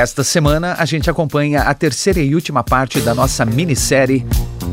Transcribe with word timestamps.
Esta 0.00 0.24
semana 0.24 0.76
a 0.78 0.86
gente 0.86 1.10
acompanha 1.10 1.60
a 1.60 1.74
terceira 1.74 2.20
e 2.20 2.34
última 2.34 2.64
parte 2.64 3.02
da 3.02 3.14
nossa 3.14 3.44
minissérie 3.44 4.24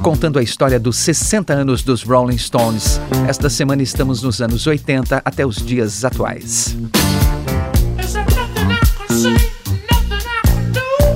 contando 0.02 0.40
a 0.40 0.42
história 0.42 0.80
dos 0.80 0.96
60 0.96 1.52
anos 1.54 1.84
dos 1.84 2.02
Rolling 2.02 2.38
Stones. 2.38 2.98
Esta 3.28 3.50
semana 3.50 3.84
estamos 3.84 4.24
nos 4.24 4.42
anos 4.42 4.66
80 4.66 5.22
até 5.26 5.46
os 5.46 5.58
dias 5.58 6.06
atuais. 6.06 6.78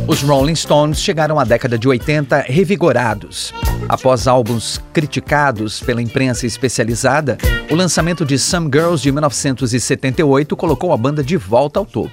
Os 0.05 0.21
Rolling 0.23 0.55
Stones 0.55 0.99
chegaram 0.99 1.39
à 1.39 1.45
década 1.45 1.79
de 1.79 1.87
80 1.87 2.41
revigorados. 2.49 3.53
Após 3.87 4.27
álbuns 4.27 4.81
criticados 4.91 5.79
pela 5.79 6.01
imprensa 6.01 6.45
especializada, 6.45 7.37
o 7.71 7.75
lançamento 7.75 8.25
de 8.25 8.37
Some 8.37 8.69
Girls 8.73 9.01
de 9.01 9.09
1978 9.09 10.57
colocou 10.57 10.91
a 10.91 10.97
banda 10.97 11.23
de 11.23 11.37
volta 11.37 11.79
ao 11.79 11.85
topo. 11.85 12.11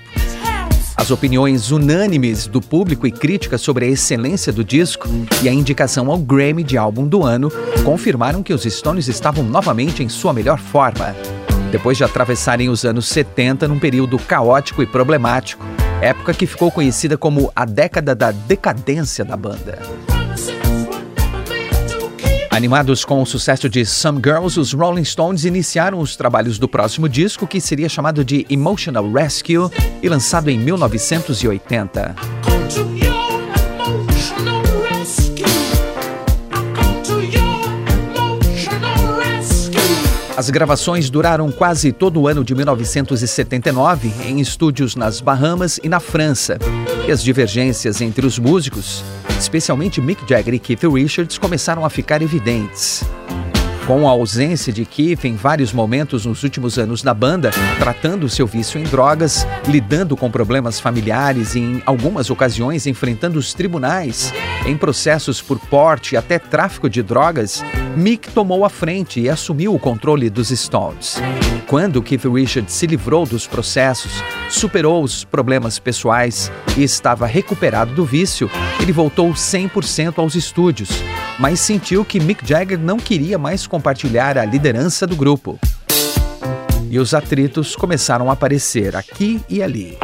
As 0.98 1.12
opiniões 1.12 1.70
unânimes 1.70 2.48
do 2.48 2.60
público 2.60 3.06
e 3.06 3.12
críticas 3.12 3.60
sobre 3.60 3.84
a 3.84 3.88
excelência 3.88 4.52
do 4.52 4.64
disco 4.64 5.08
e 5.40 5.48
a 5.48 5.52
indicação 5.52 6.10
ao 6.10 6.18
Grammy 6.18 6.64
de 6.64 6.76
álbum 6.76 7.06
do 7.06 7.22
ano 7.22 7.52
confirmaram 7.84 8.42
que 8.42 8.52
os 8.52 8.64
Stones 8.64 9.06
estavam 9.06 9.44
novamente 9.44 10.02
em 10.02 10.08
sua 10.08 10.32
melhor 10.32 10.58
forma. 10.58 11.14
Depois 11.70 11.96
de 11.96 12.02
atravessarem 12.02 12.68
os 12.68 12.84
anos 12.84 13.06
70 13.06 13.68
num 13.68 13.78
período 13.78 14.18
caótico 14.18 14.82
e 14.82 14.86
problemático, 14.86 15.64
época 16.02 16.34
que 16.34 16.48
ficou 16.48 16.68
conhecida 16.68 17.16
como 17.16 17.52
a 17.54 17.64
década 17.64 18.12
da 18.12 18.32
decadência 18.32 19.24
da 19.24 19.36
banda. 19.36 19.78
Animados 22.58 23.04
com 23.04 23.22
o 23.22 23.24
sucesso 23.24 23.68
de 23.68 23.86
Some 23.86 24.20
Girls, 24.20 24.58
os 24.58 24.72
Rolling 24.72 25.04
Stones 25.04 25.44
iniciaram 25.44 26.00
os 26.00 26.16
trabalhos 26.16 26.58
do 26.58 26.66
próximo 26.66 27.08
disco, 27.08 27.46
que 27.46 27.60
seria 27.60 27.88
chamado 27.88 28.24
de 28.24 28.44
Emotional 28.50 29.08
Rescue 29.12 29.70
e 30.02 30.08
lançado 30.08 30.50
em 30.50 30.58
1980. 30.58 32.16
As 40.36 40.50
gravações 40.50 41.08
duraram 41.08 41.52
quase 41.52 41.92
todo 41.92 42.22
o 42.22 42.26
ano 42.26 42.42
de 42.42 42.56
1979 42.56 44.12
em 44.26 44.40
estúdios 44.40 44.96
nas 44.96 45.20
Bahamas 45.20 45.78
e 45.80 45.88
na 45.88 46.00
França. 46.00 46.58
E 47.06 47.12
as 47.12 47.22
divergências 47.22 48.00
entre 48.00 48.26
os 48.26 48.36
músicos 48.36 49.04
especialmente 49.38 50.00
Mick 50.00 50.22
Jagger 50.28 50.54
e 50.54 50.58
Keith 50.58 50.84
Richards, 50.84 51.38
começaram 51.38 51.84
a 51.84 51.90
ficar 51.90 52.22
evidentes. 52.22 53.04
Com 53.88 54.06
a 54.06 54.10
ausência 54.10 54.70
de 54.70 54.84
Keith 54.84 55.24
em 55.24 55.34
vários 55.34 55.72
momentos 55.72 56.26
nos 56.26 56.42
últimos 56.42 56.78
anos 56.78 57.02
da 57.02 57.14
banda, 57.14 57.50
tratando 57.78 58.28
seu 58.28 58.46
vício 58.46 58.78
em 58.78 58.82
drogas, 58.82 59.46
lidando 59.66 60.14
com 60.14 60.30
problemas 60.30 60.78
familiares 60.78 61.54
e, 61.54 61.60
em 61.60 61.82
algumas 61.86 62.28
ocasiões, 62.28 62.86
enfrentando 62.86 63.38
os 63.38 63.54
tribunais 63.54 64.30
em 64.66 64.76
processos 64.76 65.40
por 65.40 65.58
porte 65.58 66.14
e 66.14 66.18
até 66.18 66.38
tráfico 66.38 66.90
de 66.90 67.02
drogas, 67.02 67.64
Mick 67.96 68.30
tomou 68.30 68.66
a 68.66 68.68
frente 68.68 69.20
e 69.20 69.30
assumiu 69.30 69.74
o 69.74 69.78
controle 69.78 70.28
dos 70.28 70.50
Stones. 70.50 71.16
Quando 71.66 72.02
Keith 72.02 72.24
Richards 72.24 72.74
se 72.74 72.86
livrou 72.86 73.24
dos 73.24 73.46
processos, 73.46 74.22
superou 74.50 75.02
os 75.02 75.24
problemas 75.24 75.78
pessoais 75.78 76.52
e 76.76 76.82
estava 76.82 77.26
recuperado 77.26 77.94
do 77.94 78.04
vício, 78.04 78.50
ele 78.80 78.92
voltou 78.92 79.30
100% 79.30 80.18
aos 80.18 80.34
estúdios, 80.34 80.90
mas 81.38 81.60
sentiu 81.60 82.04
que 82.04 82.20
Mick 82.20 82.46
Jagger 82.46 82.78
não 82.78 82.96
queria 82.96 83.38
mais 83.38 83.66
compartilhar 83.78 84.36
a 84.36 84.44
liderança 84.44 85.06
do 85.06 85.14
grupo. 85.14 85.56
E 86.90 86.98
os 86.98 87.14
atritos 87.14 87.76
começaram 87.76 88.28
a 88.28 88.32
aparecer 88.32 88.96
aqui 88.96 89.40
e 89.48 89.62
ali. 89.62 89.96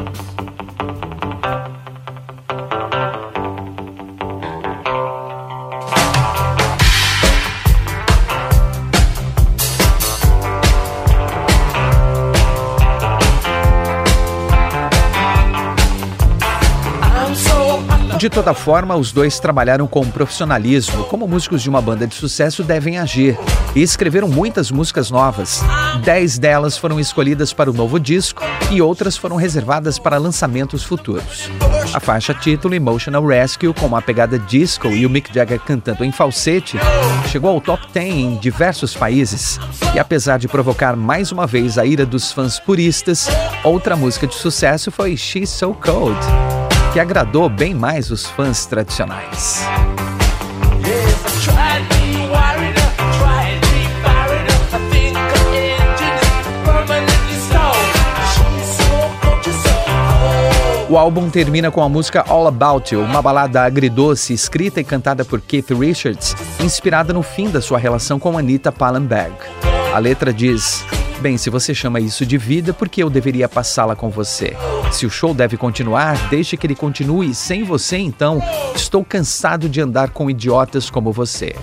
De 18.24 18.30
toda 18.30 18.54
forma, 18.54 18.96
os 18.96 19.12
dois 19.12 19.38
trabalharam 19.38 19.86
com 19.86 20.02
profissionalismo, 20.08 21.04
como 21.04 21.28
músicos 21.28 21.60
de 21.60 21.68
uma 21.68 21.82
banda 21.82 22.06
de 22.06 22.14
sucesso 22.14 22.64
devem 22.64 22.96
agir, 22.96 23.38
e 23.76 23.82
escreveram 23.82 24.26
muitas 24.26 24.70
músicas 24.70 25.10
novas. 25.10 25.62
Dez 26.02 26.38
delas 26.38 26.78
foram 26.78 26.98
escolhidas 26.98 27.52
para 27.52 27.70
o 27.70 27.74
novo 27.74 28.00
disco 28.00 28.42
e 28.70 28.80
outras 28.80 29.14
foram 29.14 29.36
reservadas 29.36 29.98
para 29.98 30.16
lançamentos 30.16 30.82
futuros. 30.82 31.50
A 31.92 32.00
faixa 32.00 32.32
título 32.32 32.74
Emotional 32.74 33.26
Rescue, 33.26 33.74
com 33.74 33.84
uma 33.84 34.00
pegada 34.00 34.38
disco 34.38 34.88
e 34.88 35.04
o 35.04 35.10
Mick 35.10 35.30
Jagger 35.30 35.60
cantando 35.60 36.02
em 36.02 36.10
falsete, 36.10 36.78
chegou 37.30 37.50
ao 37.50 37.60
top 37.60 37.86
10 37.92 38.08
em 38.08 38.36
diversos 38.36 38.94
países. 38.94 39.60
E 39.94 39.98
apesar 39.98 40.38
de 40.38 40.48
provocar 40.48 40.96
mais 40.96 41.30
uma 41.30 41.46
vez 41.46 41.76
a 41.76 41.84
ira 41.84 42.06
dos 42.06 42.32
fãs 42.32 42.58
puristas, 42.58 43.28
outra 43.62 43.94
música 43.94 44.26
de 44.26 44.34
sucesso 44.34 44.90
foi 44.90 45.14
She's 45.14 45.50
So 45.50 45.74
Cold 45.74 46.63
que 46.94 47.00
agradou 47.00 47.48
bem 47.48 47.74
mais 47.74 48.12
os 48.12 48.24
fãs 48.24 48.66
tradicionais. 48.66 49.64
O 60.88 60.96
álbum 60.96 61.28
termina 61.28 61.68
com 61.72 61.82
a 61.82 61.88
música 61.88 62.24
All 62.28 62.46
About 62.46 62.94
You, 62.94 63.02
uma 63.02 63.20
balada 63.20 63.64
agridoce 63.64 64.32
escrita 64.32 64.80
e 64.80 64.84
cantada 64.84 65.24
por 65.24 65.40
Keith 65.40 65.70
Richards, 65.70 66.36
inspirada 66.60 67.12
no 67.12 67.24
fim 67.24 67.50
da 67.50 67.60
sua 67.60 67.76
relação 67.76 68.20
com 68.20 68.38
Anita 68.38 68.70
Pallenberg. 68.70 69.34
A 69.94 69.98
letra 70.00 70.32
diz: 70.32 70.84
Bem, 71.20 71.38
se 71.38 71.48
você 71.48 71.72
chama 71.72 72.00
isso 72.00 72.26
de 72.26 72.36
vida, 72.36 72.72
por 72.72 72.88
que 72.88 73.00
eu 73.00 73.08
deveria 73.08 73.48
passá-la 73.48 73.94
com 73.94 74.10
você? 74.10 74.56
Se 74.90 75.06
o 75.06 75.10
show 75.10 75.32
deve 75.32 75.56
continuar, 75.56 76.18
deixe 76.28 76.56
que 76.56 76.66
ele 76.66 76.74
continue 76.74 77.32
sem 77.32 77.62
você, 77.62 77.96
então. 77.96 78.42
Estou 78.74 79.04
cansado 79.04 79.68
de 79.68 79.80
andar 79.80 80.10
com 80.10 80.28
idiotas 80.28 80.90
como 80.90 81.12
você. 81.12 81.54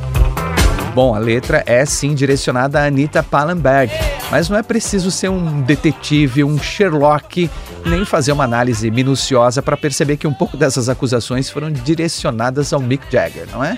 Bom, 0.96 1.14
a 1.14 1.20
letra 1.20 1.62
é 1.66 1.86
sim 1.86 2.16
direcionada 2.16 2.80
a 2.80 2.86
Anita 2.86 3.22
Pallenberg, 3.22 3.94
mas 4.32 4.48
não 4.48 4.58
é 4.58 4.64
preciso 4.64 5.12
ser 5.12 5.28
um 5.28 5.60
detetive, 5.62 6.42
um 6.42 6.58
Sherlock, 6.58 7.50
nem 7.86 8.06
fazer 8.06 8.32
uma 8.32 8.46
análise 8.46 8.90
minuciosa 8.90 9.62
para 9.62 9.76
perceber 9.76 10.16
que 10.16 10.26
um 10.26 10.34
pouco 10.34 10.56
dessas 10.56 10.88
acusações 10.88 11.50
foram 11.50 11.70
direcionadas 11.70 12.72
ao 12.72 12.80
Mick 12.80 13.04
Jagger, 13.12 13.50
não 13.52 13.62
é? 13.62 13.78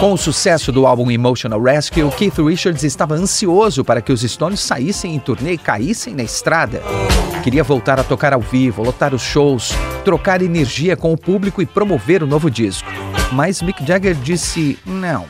Com 0.00 0.14
o 0.14 0.16
sucesso 0.16 0.72
do 0.72 0.86
álbum 0.86 1.10
Emotional 1.10 1.60
Rescue, 1.60 2.10
Keith 2.12 2.38
Richards 2.38 2.84
estava 2.84 3.14
ansioso 3.14 3.84
para 3.84 4.00
que 4.00 4.10
os 4.10 4.22
Stones 4.22 4.60
saíssem 4.60 5.14
em 5.14 5.18
turnê 5.18 5.52
e 5.52 5.58
caíssem 5.58 6.14
na 6.14 6.22
estrada. 6.22 6.80
Queria 7.44 7.62
voltar 7.62 8.00
a 8.00 8.02
tocar 8.02 8.32
ao 8.32 8.40
vivo, 8.40 8.82
lotar 8.82 9.14
os 9.14 9.20
shows, 9.20 9.74
trocar 10.02 10.40
energia 10.40 10.96
com 10.96 11.12
o 11.12 11.18
público 11.18 11.60
e 11.60 11.66
promover 11.66 12.22
o 12.22 12.26
novo 12.26 12.50
disco. 12.50 12.88
Mas 13.30 13.60
Mick 13.60 13.84
Jagger 13.84 14.14
disse 14.14 14.78
não. 14.86 15.26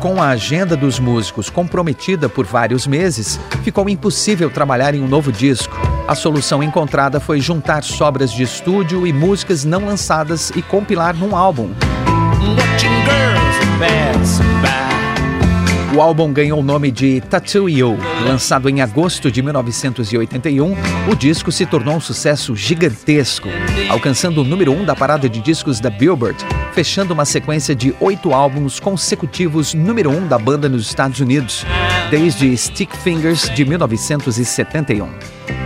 com 0.00 0.20
a 0.20 0.28
agenda 0.28 0.74
dos 0.74 0.98
músicos 0.98 1.50
comprometida 1.50 2.26
por 2.26 2.46
vários 2.46 2.86
meses, 2.86 3.38
ficou 3.62 3.88
impossível 3.88 4.50
trabalhar 4.50 4.94
em 4.94 5.02
um 5.02 5.06
novo 5.06 5.30
disco. 5.30 5.76
A 6.08 6.14
solução 6.14 6.62
encontrada 6.62 7.20
foi 7.20 7.38
juntar 7.38 7.84
sobras 7.84 8.32
de 8.32 8.42
estúdio 8.42 9.06
e 9.06 9.12
músicas 9.12 9.62
não 9.62 9.84
lançadas 9.84 10.50
e 10.56 10.62
compilar 10.62 11.14
num 11.14 11.36
álbum. 11.36 11.70
O 15.92 16.00
álbum 16.00 16.32
ganhou 16.32 16.60
o 16.60 16.62
nome 16.62 16.88
de 16.88 17.20
Tattoo 17.20 17.68
You. 17.68 17.98
Lançado 18.24 18.68
em 18.68 18.80
agosto 18.80 19.28
de 19.28 19.42
1981, 19.42 20.76
o 21.10 21.16
disco 21.16 21.50
se 21.50 21.66
tornou 21.66 21.96
um 21.96 22.00
sucesso 22.00 22.54
gigantesco, 22.54 23.48
alcançando 23.88 24.40
o 24.40 24.44
número 24.44 24.70
um 24.72 24.84
da 24.84 24.94
parada 24.94 25.28
de 25.28 25.40
discos 25.40 25.80
da 25.80 25.90
Billboard, 25.90 26.38
fechando 26.72 27.12
uma 27.12 27.24
sequência 27.24 27.74
de 27.74 27.92
oito 27.98 28.32
álbuns 28.32 28.78
consecutivos 28.78 29.74
número 29.74 30.10
um 30.10 30.28
da 30.28 30.38
banda 30.38 30.68
nos 30.68 30.86
Estados 30.86 31.18
Unidos, 31.18 31.66
desde 32.08 32.56
Stick 32.56 32.96
Fingers 32.96 33.50
de 33.52 33.64
1971. 33.64 35.59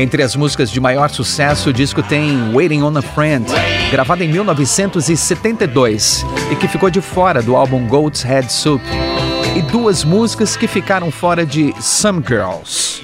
Entre 0.00 0.22
as 0.22 0.34
músicas 0.34 0.70
de 0.70 0.80
maior 0.80 1.10
sucesso, 1.10 1.68
o 1.68 1.72
disco 1.74 2.02
tem 2.02 2.54
Waiting 2.54 2.80
on 2.80 2.96
a 2.96 3.02
Friend, 3.02 3.44
gravada 3.90 4.24
em 4.24 4.28
1972 4.28 6.24
e 6.50 6.56
que 6.56 6.66
ficou 6.66 6.88
de 6.88 7.02
fora 7.02 7.42
do 7.42 7.54
álbum 7.54 7.86
Goat's 7.86 8.22
Head 8.22 8.50
Soup, 8.50 8.82
e 9.54 9.60
duas 9.60 10.02
músicas 10.02 10.56
que 10.56 10.66
ficaram 10.66 11.10
fora 11.10 11.44
de 11.44 11.74
Some 11.82 12.24
Girls. 12.26 13.02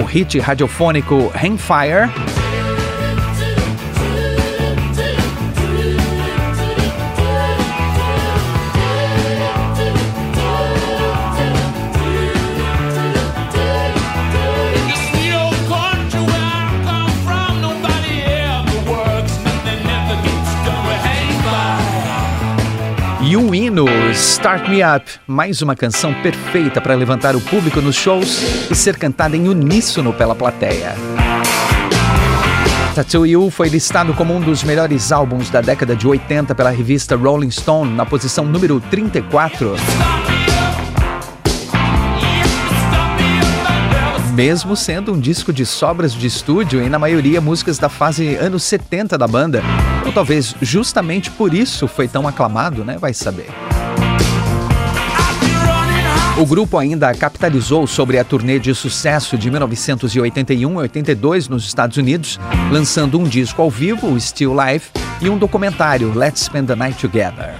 O 0.00 0.04
hit 0.04 0.38
radiofônico 0.38 1.32
Hangfire 1.34 2.08
E 2.28 2.29
o 23.50 23.54
hino 23.54 23.84
Start 24.12 24.68
Me 24.68 24.78
Up, 24.84 25.10
mais 25.26 25.60
uma 25.60 25.74
canção 25.74 26.14
perfeita 26.22 26.80
para 26.80 26.94
levantar 26.94 27.34
o 27.34 27.40
público 27.40 27.80
nos 27.80 27.96
shows 27.96 28.70
e 28.70 28.76
ser 28.76 28.96
cantada 28.96 29.36
em 29.36 29.48
uníssono 29.48 30.12
pela 30.12 30.36
plateia. 30.36 30.94
Tattoo 32.94 33.26
You 33.26 33.50
foi 33.50 33.68
listado 33.68 34.14
como 34.14 34.36
um 34.36 34.40
dos 34.40 34.62
melhores 34.62 35.10
álbuns 35.10 35.50
da 35.50 35.60
década 35.60 35.96
de 35.96 36.06
80 36.06 36.54
pela 36.54 36.70
revista 36.70 37.16
Rolling 37.16 37.50
Stone, 37.50 37.92
na 37.92 38.06
posição 38.06 38.44
número 38.44 38.78
34. 38.88 39.74
Mesmo 44.40 44.74
sendo 44.74 45.12
um 45.12 45.20
disco 45.20 45.52
de 45.52 45.66
sobras 45.66 46.14
de 46.14 46.26
estúdio 46.26 46.82
e 46.82 46.88
na 46.88 46.98
maioria 46.98 47.42
músicas 47.42 47.76
da 47.76 47.90
fase 47.90 48.36
anos 48.36 48.62
70 48.62 49.18
da 49.18 49.28
banda. 49.28 49.62
Ou 50.06 50.12
talvez 50.14 50.56
justamente 50.62 51.30
por 51.30 51.52
isso 51.52 51.86
foi 51.86 52.08
tão 52.08 52.26
aclamado, 52.26 52.82
né? 52.82 52.96
Vai 52.98 53.12
saber. 53.12 53.48
O 56.38 56.46
grupo 56.46 56.78
ainda 56.78 57.14
capitalizou 57.14 57.86
sobre 57.86 58.18
a 58.18 58.24
turnê 58.24 58.58
de 58.58 58.74
sucesso 58.74 59.36
de 59.36 59.50
1981 59.50 60.72
e 60.72 60.76
82 60.84 61.46
nos 61.46 61.66
Estados 61.66 61.98
Unidos, 61.98 62.40
lançando 62.72 63.20
um 63.20 63.24
disco 63.24 63.60
ao 63.60 63.68
vivo, 63.68 64.18
Still 64.18 64.54
Life, 64.54 64.90
e 65.20 65.28
um 65.28 65.36
documentário, 65.36 66.16
Let's 66.16 66.44
Spend 66.44 66.66
the 66.66 66.76
Night 66.76 66.98
Together. 66.98 67.56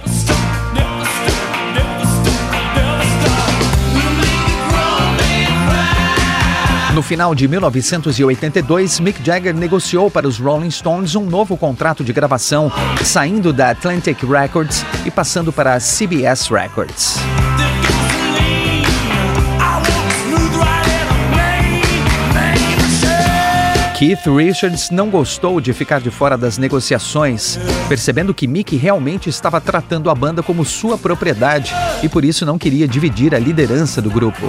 No 7.01 7.03
final 7.03 7.33
de 7.33 7.47
1982, 7.47 8.99
Mick 8.99 9.25
Jagger 9.25 9.55
negociou 9.55 10.11
para 10.11 10.27
os 10.27 10.37
Rolling 10.37 10.69
Stones 10.69 11.15
um 11.15 11.25
novo 11.25 11.57
contrato 11.57 12.03
de 12.03 12.13
gravação, 12.13 12.71
saindo 13.03 13.51
da 13.51 13.71
Atlantic 13.71 14.21
Records 14.21 14.85
e 15.03 15.09
passando 15.09 15.51
para 15.51 15.73
a 15.73 15.79
CBS 15.79 16.47
Records. 16.51 17.15
Keith 23.97 24.27
Richards 24.27 24.91
não 24.91 25.09
gostou 25.09 25.59
de 25.59 25.73
ficar 25.73 26.01
de 26.01 26.11
fora 26.11 26.37
das 26.37 26.59
negociações, 26.59 27.57
percebendo 27.89 28.31
que 28.31 28.47
Mick 28.47 28.77
realmente 28.77 29.27
estava 29.27 29.59
tratando 29.59 30.07
a 30.07 30.13
banda 30.13 30.43
como 30.43 30.63
sua 30.63 30.99
propriedade 30.99 31.73
e 32.03 32.09
por 32.09 32.23
isso 32.23 32.45
não 32.45 32.59
queria 32.59 32.87
dividir 32.87 33.33
a 33.33 33.39
liderança 33.39 34.03
do 34.03 34.11
grupo. 34.11 34.45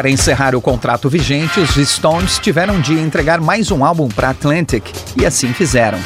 Para 0.00 0.08
encerrar 0.08 0.54
o 0.54 0.62
contrato 0.62 1.10
vigente, 1.10 1.60
os 1.60 1.74
Stones 1.74 2.38
tiveram 2.38 2.80
de 2.80 2.94
entregar 2.94 3.38
mais 3.38 3.70
um 3.70 3.84
álbum 3.84 4.08
para 4.08 4.30
Atlantic 4.30 4.82
e 5.14 5.26
assim 5.26 5.52
fizeram. 5.52 5.98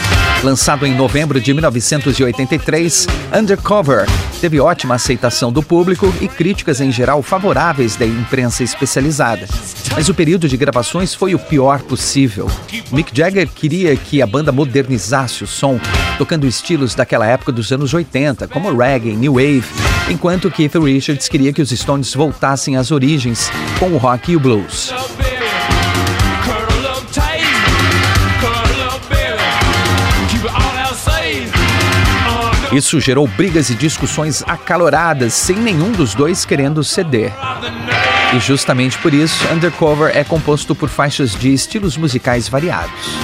Lançado 0.42 0.84
em 0.84 0.92
novembro 0.92 1.40
de 1.40 1.54
1983, 1.54 3.06
Undercover 3.32 4.04
teve 4.40 4.58
ótima 4.58 4.96
aceitação 4.96 5.52
do 5.52 5.62
público 5.62 6.12
e 6.20 6.26
críticas 6.26 6.80
em 6.80 6.90
geral 6.90 7.22
favoráveis 7.22 7.94
da 7.94 8.04
imprensa 8.04 8.64
especializada. 8.64 9.46
Mas 9.94 10.08
o 10.08 10.14
período 10.14 10.48
de 10.48 10.56
gravações 10.56 11.14
foi 11.14 11.36
o 11.36 11.38
pior 11.38 11.80
possível. 11.82 12.50
Mick 12.90 13.16
Jagger 13.16 13.48
queria 13.48 13.96
que 13.96 14.20
a 14.20 14.26
banda 14.26 14.50
modernizasse 14.50 15.44
o 15.44 15.46
som, 15.46 15.78
tocando 16.18 16.48
estilos 16.48 16.96
daquela 16.96 17.26
época 17.26 17.52
dos 17.52 17.70
anos 17.70 17.94
80, 17.94 18.48
como 18.48 18.76
reggae, 18.76 19.14
new 19.14 19.34
wave, 19.34 19.64
enquanto 20.10 20.50
Keith 20.50 20.74
Richards 20.74 21.28
queria 21.28 21.52
que 21.52 21.62
os 21.62 21.70
Stones 21.70 22.12
voltassem 22.12 22.76
às 22.76 22.90
origens, 22.90 23.50
com 23.78 23.92
o 23.92 23.96
rock 23.96 24.32
e 24.32 24.36
o 24.36 24.40
blues. 24.40 24.92
Isso 32.72 32.98
gerou 32.98 33.28
brigas 33.28 33.70
e 33.70 33.74
discussões 33.76 34.42
acaloradas, 34.44 35.32
sem 35.34 35.54
nenhum 35.54 35.92
dos 35.92 36.12
dois 36.12 36.44
querendo 36.44 36.82
ceder. 36.82 37.32
E 38.34 38.40
justamente 38.40 38.98
por 38.98 39.14
isso, 39.14 39.46
Undercover 39.52 40.10
é 40.16 40.24
composto 40.24 40.74
por 40.74 40.88
faixas 40.88 41.36
de 41.36 41.54
estilos 41.54 41.96
musicais 41.96 42.48
variados. 42.48 43.16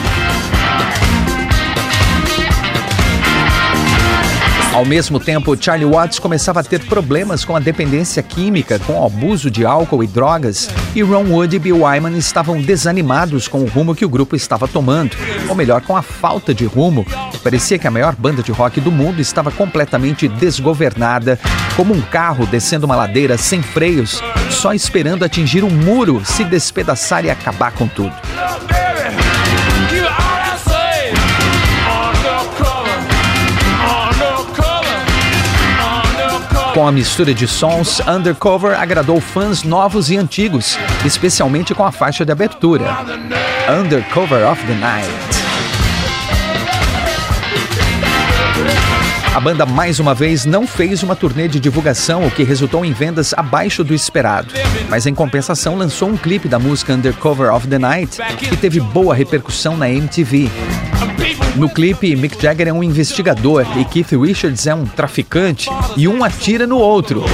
Ao 4.73 4.85
mesmo 4.85 5.19
tempo, 5.19 5.61
Charlie 5.61 5.85
Watts 5.85 6.21
começava 6.21 6.61
a 6.61 6.63
ter 6.63 6.87
problemas 6.87 7.45
com 7.45 7.57
a 7.57 7.59
dependência 7.59 8.23
química, 8.23 8.79
com 8.79 9.01
o 9.01 9.05
abuso 9.05 9.51
de 9.51 9.67
álcool 9.67 10.05
e 10.05 10.07
drogas, 10.07 10.71
e 10.95 11.03
Ron 11.03 11.25
Wood 11.25 11.57
e 11.57 11.59
Bill 11.59 11.83
Wyman 11.83 12.17
estavam 12.17 12.63
desanimados 12.63 13.49
com 13.49 13.63
o 13.63 13.67
rumo 13.67 13.97
que 13.97 14.05
o 14.05 14.09
grupo 14.09 14.37
estava 14.37 14.69
tomando, 14.69 15.17
ou 15.49 15.57
melhor, 15.57 15.81
com 15.81 15.97
a 15.97 16.03
falta 16.03 16.55
de 16.55 16.67
rumo. 16.67 17.05
Parecia 17.43 17.79
que 17.79 17.87
a 17.87 17.91
maior 17.91 18.15
banda 18.15 18.43
de 18.43 18.53
rock 18.53 18.81
do 18.81 18.93
mundo 18.93 19.21
estava 19.21 19.51
completamente 19.51 20.29
desgovernada, 20.29 21.39
como 21.75 21.95
um 21.95 22.01
carro 22.01 22.47
descendo 22.47 22.87
uma 22.87 22.97
ladeira 22.97 23.39
sem 23.39 23.63
freios, 23.63 24.23
só 24.51 24.75
esperando 24.75 25.25
atingir 25.25 25.65
um 25.65 25.71
muro, 25.71 26.23
se 26.25 26.45
despedaçar 26.45 27.25
e 27.25 27.31
acabar 27.31 27.73
com 27.73 27.89
tudo. 27.89 28.13
Com 36.75 36.87
a 36.87 36.93
mistura 36.93 37.35
de 37.35 37.49
sons, 37.49 38.01
Undercover 38.07 38.79
agradou 38.79 39.21
fãs 39.21 39.65
novos 39.65 40.09
e 40.09 40.17
antigos, 40.17 40.79
especialmente 41.05 41.75
com 41.75 41.85
a 41.85 41.91
faixa 41.91 42.25
de 42.25 42.31
abertura, 42.31 42.97
Undercover 43.69 44.47
of 44.49 44.65
the 44.67 44.75
Night. 44.75 45.50
A 49.33 49.39
banda 49.39 49.65
mais 49.65 50.01
uma 50.01 50.13
vez 50.13 50.45
não 50.45 50.67
fez 50.67 51.05
uma 51.05 51.15
turnê 51.15 51.47
de 51.47 51.61
divulgação, 51.61 52.27
o 52.27 52.31
que 52.31 52.43
resultou 52.43 52.85
em 52.85 52.93
vendas 52.93 53.33
abaixo 53.37 53.85
do 53.85 53.95
esperado. 53.95 54.53
Mas 54.89 55.07
em 55.07 55.15
compensação 55.15 55.77
lançou 55.77 56.09
um 56.09 56.17
clipe 56.17 56.49
da 56.49 56.59
música 56.59 56.93
Undercover 56.93 57.55
of 57.55 57.69
the 57.69 57.79
Night, 57.79 58.19
que 58.37 58.57
teve 58.57 58.81
boa 58.81 59.15
repercussão 59.15 59.77
na 59.77 59.89
MTV. 59.89 60.51
No 61.55 61.69
clipe, 61.71 62.17
Mick 62.17 62.43
Jagger 62.43 62.69
é 62.69 62.73
um 62.73 62.83
investigador 62.83 63.65
e 63.79 63.85
Keith 63.85 64.11
Richards 64.13 64.67
é 64.67 64.75
um 64.75 64.85
traficante 64.85 65.71
e 65.97 66.09
um 66.09 66.25
atira 66.25 66.67
no 66.67 66.79
outro. 66.79 67.25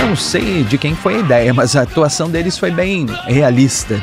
Não 0.00 0.16
sei 0.16 0.64
de 0.64 0.76
quem 0.76 0.96
foi 0.96 1.16
a 1.16 1.18
ideia, 1.20 1.54
mas 1.54 1.76
a 1.76 1.82
atuação 1.82 2.28
deles 2.28 2.58
foi 2.58 2.72
bem 2.72 3.06
realista. 3.26 4.02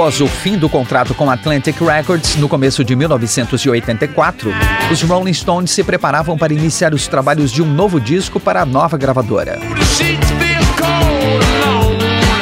Após 0.00 0.18
o 0.18 0.26
fim 0.26 0.56
do 0.56 0.66
contrato 0.66 1.14
com 1.14 1.30
Atlantic 1.30 1.78
Records, 1.78 2.36
no 2.36 2.48
começo 2.48 2.82
de 2.82 2.96
1984, 2.96 4.50
os 4.90 5.02
Rolling 5.02 5.34
Stones 5.34 5.72
se 5.72 5.84
preparavam 5.84 6.38
para 6.38 6.54
iniciar 6.54 6.94
os 6.94 7.06
trabalhos 7.06 7.52
de 7.52 7.62
um 7.62 7.66
novo 7.66 8.00
disco 8.00 8.40
para 8.40 8.62
a 8.62 8.64
nova 8.64 8.96
gravadora. 8.96 9.58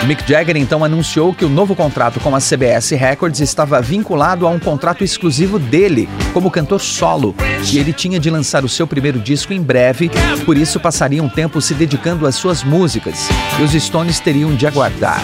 Mick 0.06 0.22
Jagger 0.24 0.56
então 0.56 0.84
anunciou 0.84 1.34
que 1.34 1.44
o 1.44 1.48
novo 1.48 1.74
contrato 1.74 2.20
com 2.20 2.32
a 2.32 2.38
CBS 2.38 2.92
Records 2.92 3.40
estava 3.40 3.82
vinculado 3.82 4.46
a 4.46 4.50
um 4.50 4.60
contrato 4.60 5.02
exclusivo 5.02 5.58
dele 5.58 6.08
como 6.32 6.52
cantor 6.52 6.80
solo, 6.80 7.34
e 7.72 7.76
ele 7.76 7.92
tinha 7.92 8.20
de 8.20 8.30
lançar 8.30 8.64
o 8.64 8.68
seu 8.68 8.86
primeiro 8.86 9.18
disco 9.18 9.52
em 9.52 9.60
breve, 9.60 10.12
por 10.46 10.56
isso 10.56 10.78
passaria 10.78 11.20
um 11.20 11.28
tempo 11.28 11.60
se 11.60 11.74
dedicando 11.74 12.24
às 12.24 12.36
suas 12.36 12.62
músicas, 12.62 13.28
e 13.58 13.62
os 13.64 13.72
Stones 13.72 14.20
teriam 14.20 14.54
de 14.54 14.64
aguardar. 14.64 15.20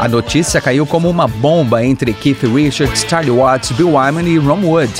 A 0.00 0.08
notícia 0.08 0.60
caiu 0.60 0.86
como 0.86 1.10
uma 1.10 1.26
bomba 1.26 1.84
entre 1.84 2.12
Keith 2.12 2.42
Richards, 2.44 3.04
Charlie 3.08 3.30
Watts, 3.30 3.72
Bill 3.72 3.94
Wyman 3.94 4.28
e 4.28 4.38
Ron 4.38 4.60
Wood. 4.62 4.92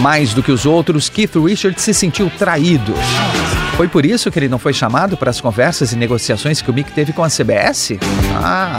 Mais 0.00 0.32
do 0.34 0.42
que 0.42 0.52
os 0.52 0.66
outros, 0.66 1.08
Keith 1.08 1.34
Richards 1.36 1.82
se 1.82 1.92
sentiu 1.94 2.30
traído. 2.38 2.94
Foi 3.76 3.88
por 3.88 4.04
isso 4.04 4.30
que 4.30 4.38
ele 4.38 4.48
não 4.48 4.58
foi 4.58 4.72
chamado 4.72 5.16
para 5.16 5.30
as 5.30 5.40
conversas 5.40 5.92
e 5.92 5.96
negociações 5.96 6.60
que 6.60 6.70
o 6.70 6.74
Mick 6.74 6.92
teve 6.92 7.12
com 7.12 7.24
a 7.24 7.28
CBS? 7.28 7.98
Ah. 8.34 8.78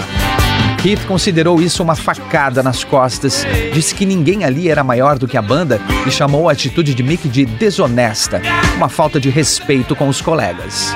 Keith 0.81 1.05
considerou 1.05 1.61
isso 1.61 1.83
uma 1.83 1.95
facada 1.95 2.63
nas 2.63 2.83
costas, 2.83 3.45
disse 3.71 3.93
que 3.93 4.03
ninguém 4.03 4.43
ali 4.43 4.67
era 4.67 4.83
maior 4.83 5.19
do 5.19 5.27
que 5.27 5.37
a 5.37 5.41
banda 5.41 5.79
e 6.07 6.11
chamou 6.11 6.49
a 6.49 6.53
atitude 6.53 6.95
de 6.95 7.03
Mick 7.03 7.29
de 7.29 7.45
desonesta, 7.45 8.41
uma 8.77 8.89
falta 8.89 9.19
de 9.19 9.29
respeito 9.29 9.95
com 9.95 10.09
os 10.09 10.21
colegas. 10.21 10.95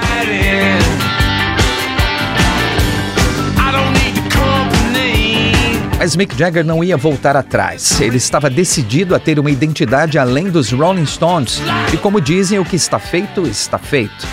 Mas 5.99 6.15
Mick 6.15 6.35
Jagger 6.35 6.65
não 6.65 6.83
ia 6.83 6.97
voltar 6.97 7.35
atrás. 7.35 8.01
Ele 8.01 8.17
estava 8.17 8.49
decidido 8.49 9.15
a 9.15 9.19
ter 9.19 9.39
uma 9.39 9.51
identidade 9.51 10.17
além 10.17 10.49
dos 10.49 10.71
Rolling 10.71 11.05
Stones. 11.05 11.61
E 11.93 11.97
como 11.97 12.19
dizem, 12.19 12.57
o 12.57 12.65
que 12.65 12.75
está 12.75 12.97
feito, 12.99 13.47
está 13.47 13.77
feito. 13.77 14.27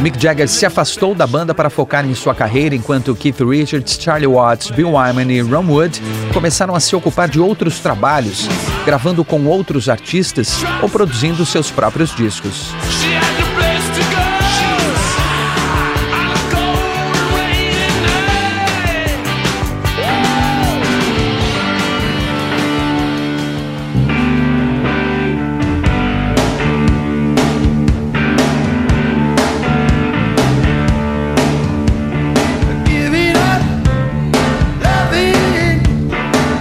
Mick 0.00 0.20
Jagger 0.20 0.48
se 0.48 0.66
afastou 0.66 1.14
da 1.14 1.26
banda 1.26 1.54
para 1.54 1.70
focar 1.70 2.04
em 2.04 2.14
sua 2.14 2.34
carreira, 2.34 2.74
enquanto 2.74 3.14
Keith 3.14 3.40
Richards, 3.40 3.98
Charlie 4.00 4.26
Watts, 4.26 4.70
Bill 4.70 4.92
Wyman 4.92 5.32
e 5.32 5.40
Ron 5.40 5.66
Wood 5.66 6.00
começaram 6.32 6.74
a 6.74 6.80
se 6.80 6.94
ocupar 6.94 7.28
de 7.28 7.40
outros 7.40 7.80
trabalhos, 7.80 8.46
gravando 8.84 9.24
com 9.24 9.46
outros 9.46 9.88
artistas 9.88 10.58
ou 10.82 10.88
produzindo 10.88 11.46
seus 11.46 11.70
próprios 11.70 12.14
discos. 12.14 12.72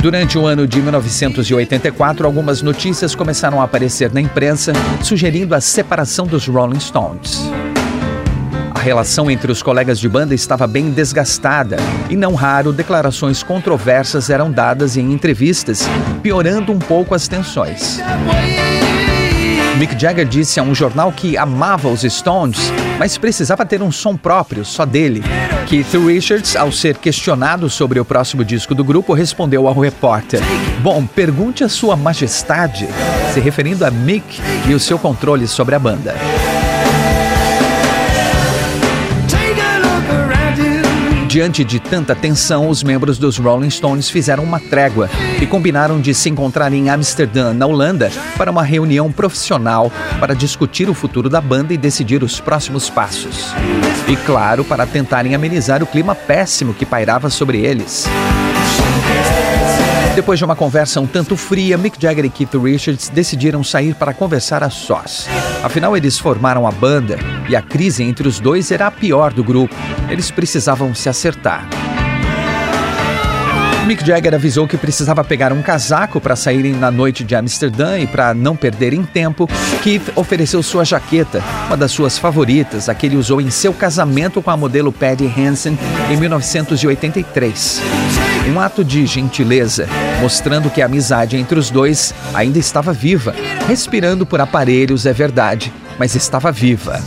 Durante 0.04 0.38
o 0.38 0.46
ano 0.46 0.68
de 0.68 0.82
1984, 0.82 2.26
algumas 2.26 2.62
notícias 2.62 3.16
começaram 3.16 3.62
a 3.62 3.64
aparecer 3.64 4.14
na 4.14 4.20
imprensa 4.20 4.74
sugerindo 5.02 5.56
a 5.56 5.62
separação 5.62 6.28
dos 6.28 6.46
Rolling 6.46 6.82
Stones. 6.82 7.50
A 8.76 8.80
relação 8.82 9.32
entre 9.32 9.50
os 9.50 9.64
colegas 9.64 9.98
de 9.98 10.10
banda 10.10 10.36
estava 10.36 10.68
bem 10.68 10.92
desgastada 10.92 11.78
e, 12.10 12.18
não 12.18 12.36
raro, 12.36 12.74
declarações 12.74 13.44
controversas 13.44 14.30
eram 14.30 14.52
dadas 14.52 14.98
em 14.98 15.10
entrevistas, 15.10 15.88
piorando 16.22 16.74
um 16.74 16.80
pouco 16.80 17.16
as 17.16 17.30
tensões. 17.30 18.02
Mick 19.78 19.98
Jagger 19.98 20.26
disse 20.26 20.60
a 20.60 20.64
um 20.64 20.76
jornal 20.76 21.14
que 21.14 21.38
amava 21.38 21.88
os 21.88 22.02
Stones, 22.02 22.74
mas 23.00 23.18
precisava 23.18 23.66
ter 23.66 23.82
um 23.82 23.90
som 23.90 24.18
próprio, 24.18 24.66
só 24.66 24.86
dele. 24.86 25.24
Keith 25.68 25.94
Richards, 26.06 26.56
ao 26.56 26.72
ser 26.72 26.98
questionado 26.98 27.70
sobre 27.70 28.00
o 28.00 28.06
próximo 28.06 28.44
disco 28.44 28.76
do 28.76 28.84
grupo, 28.84 29.14
respondeu 29.14 29.68
ao 29.68 29.80
repórter: 29.80 30.42
Bom, 30.82 31.06
pergunte 31.06 31.64
a 31.64 31.70
Sua 31.70 31.96
Majestade, 31.96 32.88
se 33.34 33.40
referindo 33.40 33.86
a 33.86 33.92
Mick 33.92 34.42
e 34.68 34.74
o 34.74 34.80
seu 34.80 35.00
controle 35.00 35.48
sobre 35.48 35.76
a 35.76 35.80
banda. 35.80 36.16
Diante 41.34 41.64
de 41.64 41.80
tanta 41.80 42.14
tensão, 42.14 42.70
os 42.70 42.84
membros 42.84 43.18
dos 43.18 43.40
Rolling 43.40 43.72
Stones 43.72 44.08
fizeram 44.08 44.44
uma 44.44 44.60
trégua 44.60 45.10
e 45.42 45.48
combinaram 45.48 46.00
de 46.00 46.14
se 46.14 46.30
encontrar 46.30 46.72
em 46.72 46.92
Amsterdã, 46.92 47.52
na 47.56 47.66
Holanda, 47.66 48.12
para 48.38 48.52
uma 48.52 48.62
reunião 48.62 49.12
profissional 49.12 49.92
para 50.20 50.36
discutir 50.36 50.88
o 50.92 50.94
futuro 50.94 51.30
da 51.30 51.42
banda 51.42 51.74
e 51.74 51.78
decidir 51.78 52.22
os 52.22 52.40
próximos 52.40 52.88
passos. 52.88 53.52
E, 54.08 54.16
claro, 54.16 54.64
para 54.64 54.86
tentarem 54.86 55.34
amenizar 55.34 55.82
o 55.82 55.88
clima 55.88 56.14
péssimo 56.14 56.72
que 56.72 56.86
pairava 56.86 57.32
sobre 57.32 57.66
eles. 57.66 58.06
Depois 60.16 60.38
de 60.38 60.46
uma 60.46 60.56
conversa 60.56 61.02
um 61.02 61.08
tanto 61.08 61.36
fria, 61.36 61.76
Mick 61.76 62.00
Jagger 62.00 62.26
e 62.26 62.30
Keith 62.30 62.54
Richards 62.54 63.10
decidiram 63.10 63.64
sair 63.64 63.96
para 63.96 64.14
conversar 64.14 64.64
a 64.64 64.70
sós. 64.70 65.28
Afinal, 65.64 65.98
eles 65.98 66.20
formaram 66.20 66.68
a 66.68 66.72
banda 66.72 67.18
e 67.50 67.56
a 67.56 67.62
crise 67.64 68.04
entre 68.04 68.28
os 68.28 68.40
dois 68.40 68.70
era 68.70 68.86
a 68.86 68.92
pior 68.92 69.34
do 69.34 69.44
grupo. 69.44 69.74
Eles 70.08 70.30
precisavam 70.30 70.94
se 70.94 71.10
acertar. 71.10 71.68
Mick 73.88 74.06
Jagger 74.06 74.36
avisou 74.36 74.68
que 74.68 74.78
precisava 74.78 75.24
pegar 75.24 75.52
um 75.52 75.64
casaco 75.64 76.22
para 76.22 76.36
saírem 76.36 76.74
na 76.74 76.92
noite 76.92 77.24
de 77.24 77.36
Amsterdã 77.36 77.98
e 77.98 78.06
para 78.06 78.36
não 78.36 78.56
perderem 78.56 79.04
tempo, 79.04 79.50
Keith 79.82 80.12
ofereceu 80.16 80.62
sua 80.62 80.86
jaqueta, 80.86 81.44
uma 81.68 81.76
das 81.76 81.92
suas 81.92 82.20
favoritas, 82.20 82.88
a 82.88 82.94
que 82.94 83.08
ele 83.08 83.18
usou 83.18 83.42
em 83.42 83.50
seu 83.50 83.74
casamento 83.74 84.42
com 84.44 84.52
a 84.52 84.56
modelo 84.56 84.92
Patty 84.92 85.26
Hansen 85.26 85.78
em 86.10 86.16
1983. 86.16 87.82
Um 88.50 88.60
ato 88.60 88.84
de 88.84 89.06
gentileza, 89.06 89.88
mostrando 90.20 90.70
que 90.70 90.82
a 90.82 90.86
amizade 90.86 91.38
entre 91.38 91.58
os 91.58 91.70
dois 91.70 92.14
ainda 92.34 92.60
estava 92.60 92.92
viva, 92.92 93.34
respirando 93.68 94.26
por 94.26 94.42
aparelhos, 94.42 95.06
é 95.06 95.14
verdade, 95.14 95.72
mas 95.98 96.14
estava 96.14 96.52
viva. 96.52 97.02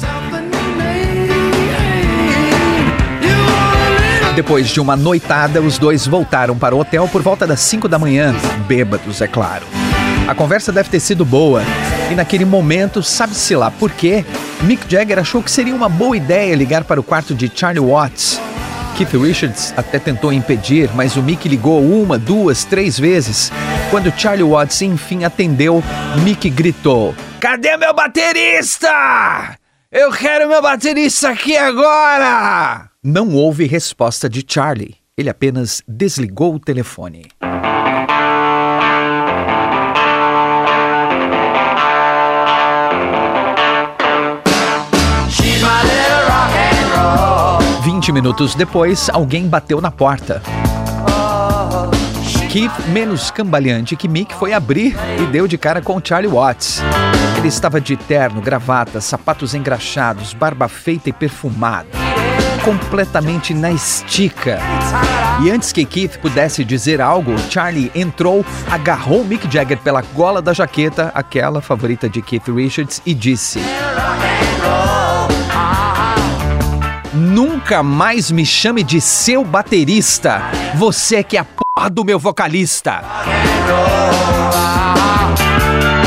Depois 4.34 4.68
de 4.68 4.80
uma 4.80 4.96
noitada, 4.96 5.60
os 5.60 5.78
dois 5.78 6.06
voltaram 6.06 6.56
para 6.56 6.74
o 6.74 6.80
hotel 6.80 7.08
por 7.08 7.22
volta 7.22 7.46
das 7.46 7.60
5 7.60 7.86
da 7.88 7.98
manhã, 7.98 8.34
bêbados, 8.66 9.20
é 9.20 9.26
claro. 9.26 9.66
A 10.26 10.34
conversa 10.34 10.72
deve 10.72 10.88
ter 10.88 11.00
sido 11.00 11.24
boa, 11.24 11.62
e 12.10 12.14
naquele 12.14 12.44
momento, 12.44 13.02
sabe-se 13.02 13.54
lá 13.54 13.70
por 13.70 13.90
quê, 13.90 14.24
Mick 14.62 14.90
Jagger 14.90 15.18
achou 15.18 15.42
que 15.42 15.50
seria 15.50 15.74
uma 15.74 15.88
boa 15.88 16.16
ideia 16.16 16.54
ligar 16.54 16.84
para 16.84 17.00
o 17.00 17.02
quarto 17.02 17.34
de 17.34 17.50
Charlie 17.54 17.80
Watts. 17.80 18.40
Keith 18.96 19.12
Richards 19.12 19.74
até 19.76 19.98
tentou 19.98 20.32
impedir, 20.32 20.88
mas 20.94 21.16
o 21.16 21.22
Mick 21.22 21.46
ligou 21.46 21.82
uma, 21.84 22.18
duas, 22.18 22.64
três 22.64 22.98
vezes. 22.98 23.52
Quando 23.90 24.10
Charlie 24.18 24.42
Watts 24.42 24.80
enfim 24.80 25.22
atendeu, 25.22 25.82
Mick 26.24 26.48
gritou: 26.48 27.14
Cadê 27.38 27.76
meu 27.76 27.92
baterista? 27.92 28.88
Eu 29.92 30.10
quero 30.10 30.48
meu 30.48 30.62
baterista 30.62 31.28
aqui 31.28 31.58
agora! 31.58 32.88
Não 33.04 33.34
houve 33.34 33.66
resposta 33.66 34.30
de 34.30 34.42
Charlie. 34.48 34.96
Ele 35.14 35.28
apenas 35.28 35.82
desligou 35.86 36.54
o 36.54 36.60
telefone. 36.60 37.26
20 48.06 48.12
minutos 48.12 48.54
depois, 48.54 49.10
alguém 49.12 49.48
bateu 49.48 49.80
na 49.80 49.90
porta. 49.90 50.40
Keith, 52.48 52.70
menos 52.90 53.32
cambaleante 53.32 53.96
que 53.96 54.06
Mick, 54.06 54.32
foi 54.32 54.52
abrir 54.52 54.96
e 55.20 55.26
deu 55.26 55.48
de 55.48 55.58
cara 55.58 55.82
com 55.82 56.00
Charlie 56.02 56.30
Watts. 56.30 56.80
Ele 57.36 57.48
estava 57.48 57.80
de 57.80 57.96
terno, 57.96 58.40
gravata, 58.40 59.00
sapatos 59.00 59.54
engraxados, 59.54 60.32
barba 60.32 60.68
feita 60.68 61.08
e 61.10 61.12
perfumada. 61.12 61.88
Completamente 62.64 63.52
na 63.52 63.72
estica. 63.72 64.60
E 65.42 65.50
antes 65.50 65.72
que 65.72 65.84
Keith 65.84 66.18
pudesse 66.18 66.64
dizer 66.64 67.00
algo, 67.00 67.36
Charlie 67.50 67.90
entrou, 67.92 68.46
agarrou 68.70 69.25
Mick 69.25 69.52
Jagger 69.52 69.78
pela 69.78 70.02
gola 70.14 70.40
da 70.40 70.52
jaqueta, 70.52 71.10
aquela 71.12 71.60
favorita 71.60 72.08
de 72.08 72.22
Keith 72.22 72.46
Richards, 72.46 73.02
e 73.04 73.12
disse: 73.12 73.58
Nunca 77.36 77.82
mais 77.82 78.30
me 78.30 78.46
chame 78.46 78.82
de 78.82 78.98
seu 78.98 79.44
baterista. 79.44 80.40
Você 80.74 81.22
que 81.22 81.36
é 81.36 81.40
a 81.40 81.44
porra 81.44 81.90
do 81.90 82.02
meu 82.02 82.18
vocalista. 82.18 83.04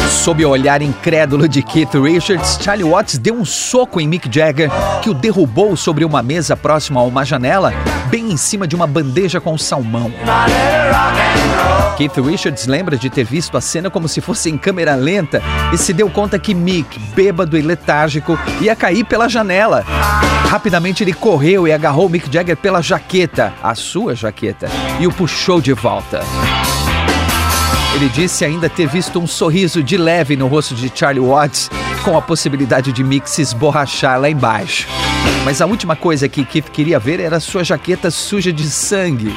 Sob 0.10 0.44
o 0.44 0.50
olhar 0.50 0.82
incrédulo 0.82 1.48
de 1.48 1.62
Keith 1.62 1.94
Richards, 1.94 2.58
Charlie 2.62 2.90
Watts 2.90 3.18
deu 3.18 3.36
um 3.36 3.46
soco 3.46 4.02
em 4.02 4.08
Mick 4.08 4.28
Jagger, 4.32 4.70
que 5.02 5.10
o 5.10 5.14
derrubou 5.14 5.78
sobre 5.78 6.04
uma 6.04 6.24
mesa 6.24 6.58
próxima 6.58 7.00
a 7.00 7.04
uma 7.04 7.24
janela, 7.24 7.72
bem 8.10 8.32
em 8.32 8.38
cima 8.38 8.68
de 8.68 8.76
uma 8.76 8.88
bandeja 8.88 9.40
com 9.40 9.58
salmão. 9.58 10.12
Keith 11.96 12.18
Richards 12.18 12.66
lembra 12.66 12.98
de 12.98 13.10
ter 13.10 13.24
visto 13.24 13.56
a 13.56 13.62
cena 13.62 13.90
como 13.90 14.08
se 14.08 14.20
fosse 14.20 14.50
em 14.50 14.58
câmera 14.58 14.96
lenta 14.96 15.42
e 15.72 15.78
se 15.78 15.94
deu 15.94 16.10
conta 16.10 16.40
que 16.40 16.56
Mick, 16.56 17.00
bêbado 17.16 17.58
e 17.58 17.62
letárgico, 17.62 18.38
ia 18.60 18.76
cair 18.76 19.06
pela 19.06 19.30
janela. 19.30 19.86
Rapidamente 20.50 21.04
ele 21.04 21.14
correu 21.14 21.68
e 21.68 21.72
agarrou 21.72 22.10
Mick 22.10 22.32
Jagger 22.32 22.58
pela 22.58 22.82
jaqueta, 22.82 23.54
a 23.62 23.76
sua 23.76 24.16
jaqueta, 24.16 24.68
e 25.00 25.06
o 25.06 25.12
puxou 25.12 25.62
de 25.62 25.74
volta. 25.74 26.22
Ele 27.96 28.08
disse 28.10 28.46
ainda 28.46 28.70
ter 28.70 28.88
visto 28.88 29.20
um 29.20 29.28
sorriso 29.28 29.84
de 29.84 29.98
leve 29.98 30.36
no 30.36 30.48
rosto 30.48 30.76
de 30.76 30.92
Charlie 30.94 31.26
Watts, 31.26 31.70
com 32.04 32.18
a 32.18 32.22
possibilidade 32.22 32.92
de 32.92 33.04
Mick 33.04 33.30
se 33.30 33.42
esborrachar 33.42 34.20
lá 34.20 34.30
embaixo. 34.30 34.88
Mas 35.44 35.62
a 35.62 35.66
última 35.66 35.96
coisa 35.96 36.30
que 36.30 36.46
Keith 36.46 36.70
queria 36.70 37.00
ver 37.00 37.20
era 37.20 37.40
sua 37.40 37.64
jaqueta 37.64 38.10
suja 38.12 38.54
de 38.54 38.70
sangue. 38.70 39.34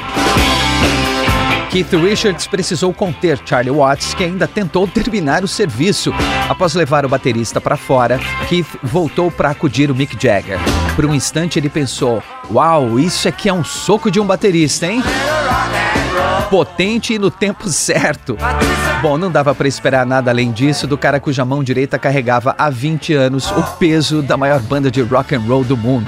Keith 1.73 1.91
Richards 1.93 2.45
precisou 2.45 2.93
conter 2.93 3.39
Charlie 3.43 3.71
Watts, 3.71 4.13
que 4.13 4.23
ainda 4.23 4.47
tentou 4.47 4.87
terminar 4.87 5.43
o 5.43 5.47
serviço. 5.47 6.13
Após 6.47 6.75
levar 6.75 7.03
o 7.03 7.09
baterista 7.09 7.59
para 7.59 7.75
fora, 7.75 8.19
Keith 8.47 8.67
voltou 8.83 9.31
para 9.31 9.49
acudir 9.49 9.89
o 9.89 9.95
Mick 9.95 10.15
Jagger. 10.21 10.59
Por 10.95 11.03
um 11.03 11.15
instante 11.15 11.57
ele 11.57 11.69
pensou: 11.69 12.21
Uau, 12.51 12.99
isso 12.99 13.27
aqui 13.27 13.49
é 13.49 13.53
um 13.53 13.63
soco 13.63 14.11
de 14.11 14.19
um 14.19 14.25
baterista, 14.25 14.85
hein? 14.85 15.01
Potente 16.49 17.13
e 17.13 17.19
no 17.19 17.31
tempo 17.31 17.67
certo. 17.69 18.37
Bom, 19.01 19.17
não 19.17 19.31
dava 19.31 19.53
para 19.53 19.67
esperar 19.67 20.05
nada 20.05 20.31
além 20.31 20.51
disso 20.51 20.87
do 20.87 20.97
cara 20.97 21.19
cuja 21.19 21.45
mão 21.45 21.63
direita 21.63 21.99
carregava 21.99 22.55
há 22.57 22.69
20 22.69 23.13
anos 23.13 23.51
o 23.51 23.63
peso 23.77 24.21
da 24.21 24.37
maior 24.37 24.59
banda 24.59 24.89
de 24.89 25.01
rock 25.01 25.35
and 25.35 25.41
roll 25.41 25.63
do 25.63 25.77
mundo. 25.77 26.07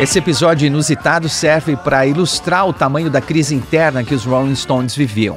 Esse 0.00 0.20
episódio 0.20 0.64
inusitado 0.64 1.28
serve 1.28 1.74
para 1.74 2.06
ilustrar 2.06 2.68
o 2.68 2.72
tamanho 2.72 3.10
da 3.10 3.20
crise 3.20 3.52
interna 3.52 4.04
que 4.04 4.14
os 4.14 4.24
Rolling 4.24 4.54
Stones 4.54 4.94
viviam. 4.94 5.36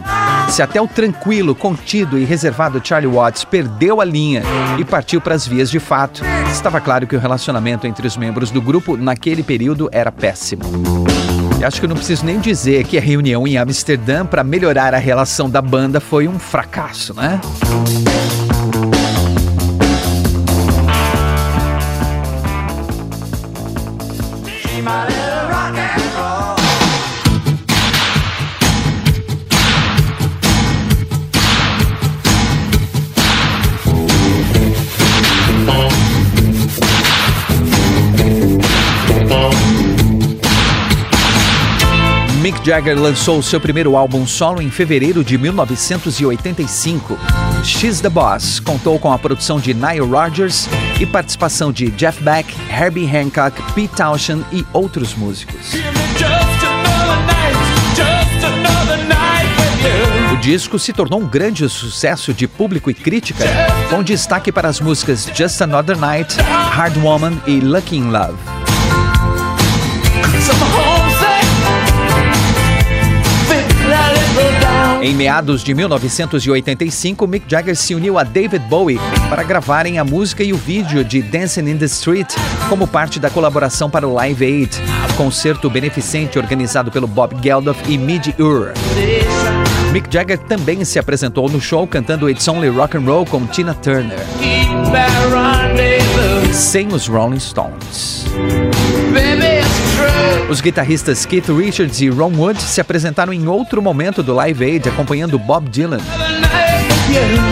Se 0.50 0.62
até 0.62 0.80
o 0.80 0.88
tranquilo, 0.88 1.56
contido 1.56 2.16
e 2.16 2.26
reservado 2.26 2.80
Charlie 2.84 3.12
Watts 3.12 3.44
perdeu 3.44 4.00
a 4.00 4.06
linha 4.06 4.44
e 4.78 4.86
partiu 4.86 5.20
para 5.20 5.34
as 5.34 5.48
vias 5.48 5.72
de 5.72 5.80
fato, 5.80 6.24
estava 6.52 6.80
claro 6.80 7.08
que 7.08 7.16
o 7.16 7.20
relacionamento 7.20 7.88
entre 7.88 8.06
os 8.06 8.16
membros 8.16 8.52
do 8.52 8.62
grupo 8.62 8.96
naquele 8.96 9.42
período 9.42 9.90
era 9.92 10.12
péssimo. 10.12 10.62
Acho 11.64 11.80
que 11.80 11.86
eu 11.86 11.90
não 11.90 11.96
preciso 11.96 12.26
nem 12.26 12.40
dizer 12.40 12.86
que 12.86 12.98
a 12.98 13.02
reunião 13.02 13.48
em 13.48 13.58
Amsterdã 13.58 14.26
para 14.26 14.44
melhorar 14.44 14.94
a 14.94 14.98
relação 14.98 15.50
da 15.50 15.62
banda 15.62 16.00
foi 16.00 16.28
um 16.28 16.40
fracasso, 16.40 17.14
né? 17.14 17.40
Jagger 42.64 43.00
lançou 43.00 43.42
seu 43.42 43.60
primeiro 43.60 43.98
álbum 43.98 44.28
solo 44.28 44.62
em 44.62 44.70
fevereiro 44.70 45.24
de 45.24 45.36
1985. 45.38 47.18
She's 47.64 48.00
the 48.00 48.10
Boss 48.10 48.60
contou 48.60 49.00
com 49.00 49.12
a 49.12 49.18
produção 49.18 49.60
de 49.60 49.74
Nile 49.74 50.02
Rodgers 50.02 50.70
e 51.00 51.06
participação 51.06 51.72
de 51.72 51.90
Jeff 51.92 52.24
Beck, 52.24 52.54
Herbie 52.70 53.06
Hancock, 53.06 53.60
Pete 53.74 53.96
Townshend 53.96 54.46
e 54.52 54.66
outros 54.74 55.16
músicos. 55.16 55.74
O 60.32 60.38
disco 60.38 60.78
se 60.78 60.94
tornou 60.94 61.20
um 61.20 61.28
grande 61.28 61.68
sucesso 61.68 62.34
de 62.34 62.48
público 62.48 62.92
e 62.92 62.94
crítica, 62.94 63.46
com 63.90 64.04
destaque 64.04 64.52
para 64.52 64.70
as 64.70 64.80
músicas 64.80 65.28
Just 65.34 65.62
Another 65.62 65.98
Night, 65.98 66.38
Hard 66.40 66.98
Woman 66.98 67.42
e 67.48 67.60
Lucky 67.60 67.98
in 67.98 68.12
Love. 68.12 68.51
Em 75.02 75.16
meados 75.16 75.64
de 75.64 75.74
1985, 75.74 77.26
Mick 77.26 77.46
Jagger 77.48 77.76
se 77.76 77.96
uniu 77.96 78.20
a 78.20 78.24
David 78.24 78.64
Bowie 78.70 79.00
para 79.30 79.42
gravarem 79.42 79.98
a 79.98 80.04
música 80.04 80.44
e 80.44 80.54
o 80.54 80.58
vídeo 80.58 81.04
de 81.04 81.24
Dancing 81.24 81.68
in 81.68 81.78
the 81.78 81.86
Street 81.86 82.32
como 82.70 82.86
parte 82.86 83.20
da 83.20 83.28
colaboração 83.28 83.90
para 83.90 84.08
o 84.08 84.14
Live 84.14 84.46
Aid, 84.46 84.78
concerto 85.18 85.72
beneficente 85.72 86.38
organizado 86.38 86.92
pelo 86.92 87.08
Bob 87.08 87.36
Geldof 87.42 87.82
e 87.92 87.98
Midge 87.98 88.36
Ure. 88.38 88.74
Mick 89.92 90.08
Jagger 90.14 90.38
também 90.38 90.86
se 90.86 91.00
apresentou 91.00 91.50
no 91.50 91.60
show 91.60 91.88
cantando 91.88 92.30
It's 92.30 92.48
Only 92.48 92.70
Rock 92.70 92.96
and 92.96 93.02
Roll 93.02 93.26
com 93.26 93.48
Tina 93.48 93.74
Turner, 93.74 94.20
sem 96.54 96.88
os 96.90 97.08
Rolling 97.08 97.40
Stones. 97.40 98.26
Os 100.52 100.60
guitarristas 100.60 101.26
Keith 101.26 101.48
Richards 101.48 102.02
e 102.02 102.10
Ron 102.10 102.34
Wood 102.36 102.62
se 102.62 102.82
apresentaram 102.82 103.32
em 103.32 103.48
outro 103.48 103.82
momento 103.82 104.22
do 104.22 104.34
Live 104.34 104.66
Aid, 104.66 104.90
acompanhando 104.90 105.40
Bob 105.40 105.70
Dylan. 105.70 106.02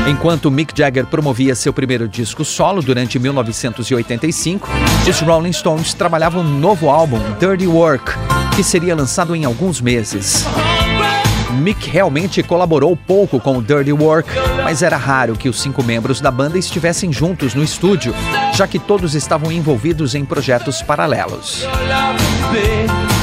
Enquanto 0.06 0.52
Mick 0.52 0.78
Jagger 0.78 1.06
promovia 1.06 1.56
seu 1.56 1.72
primeiro 1.72 2.10
disco 2.10 2.44
solo 2.44 2.82
durante 2.82 3.18
1985, 3.18 4.68
os 5.08 5.20
Rolling 5.22 5.54
Stones 5.54 5.94
trabalhavam 5.94 6.42
um 6.42 6.60
novo 6.60 6.90
álbum, 6.90 7.22
Dirty 7.40 7.68
Work, 7.68 8.12
que 8.54 8.66
seria 8.66 8.94
lançado 8.94 9.34
em 9.34 9.46
alguns 9.46 9.80
meses. 9.80 10.46
Mick 11.60 11.90
realmente 11.90 12.42
colaborou 12.42 12.96
pouco 12.96 13.40
com 13.40 13.58
o 13.58 13.62
Dirty 13.62 13.92
Work, 13.92 14.30
mas 14.64 14.82
era 14.82 14.98
raro 14.98 15.36
que 15.36 15.50
os 15.50 15.62
cinco 15.62 15.84
membros 15.84 16.22
da 16.22 16.32
banda 16.32 16.58
estivessem 16.58 17.12
juntos 17.12 17.54
no 17.54 17.64
estúdio, 17.64 18.14
já 18.54 18.68
que 18.68 18.80
todos 18.80 19.16
estavam 19.16 19.52
envolvidos 19.52 20.16
em 20.16 20.26
projetos 20.26 20.82
paralelos. 20.82 21.66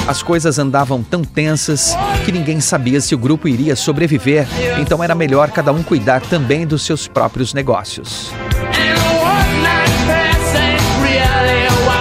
As 0.07 0.23
coisas 0.23 0.59
andavam 0.59 1.03
tão 1.03 1.25
tensas 1.25 1.97
que 2.25 2.31
ninguém 2.31 2.61
sabia 2.61 3.01
se 3.01 3.15
o 3.15 3.19
grupo 3.19 3.49
iria 3.49 3.75
sobreviver, 3.75 4.47
então 4.79 5.03
era 5.03 5.15
melhor 5.15 5.51
cada 5.51 5.73
um 5.73 5.83
cuidar 5.83 6.21
também 6.21 6.67
dos 6.67 6.83
seus 6.83 7.09
próprios 7.09 7.53
negócios. 7.53 8.33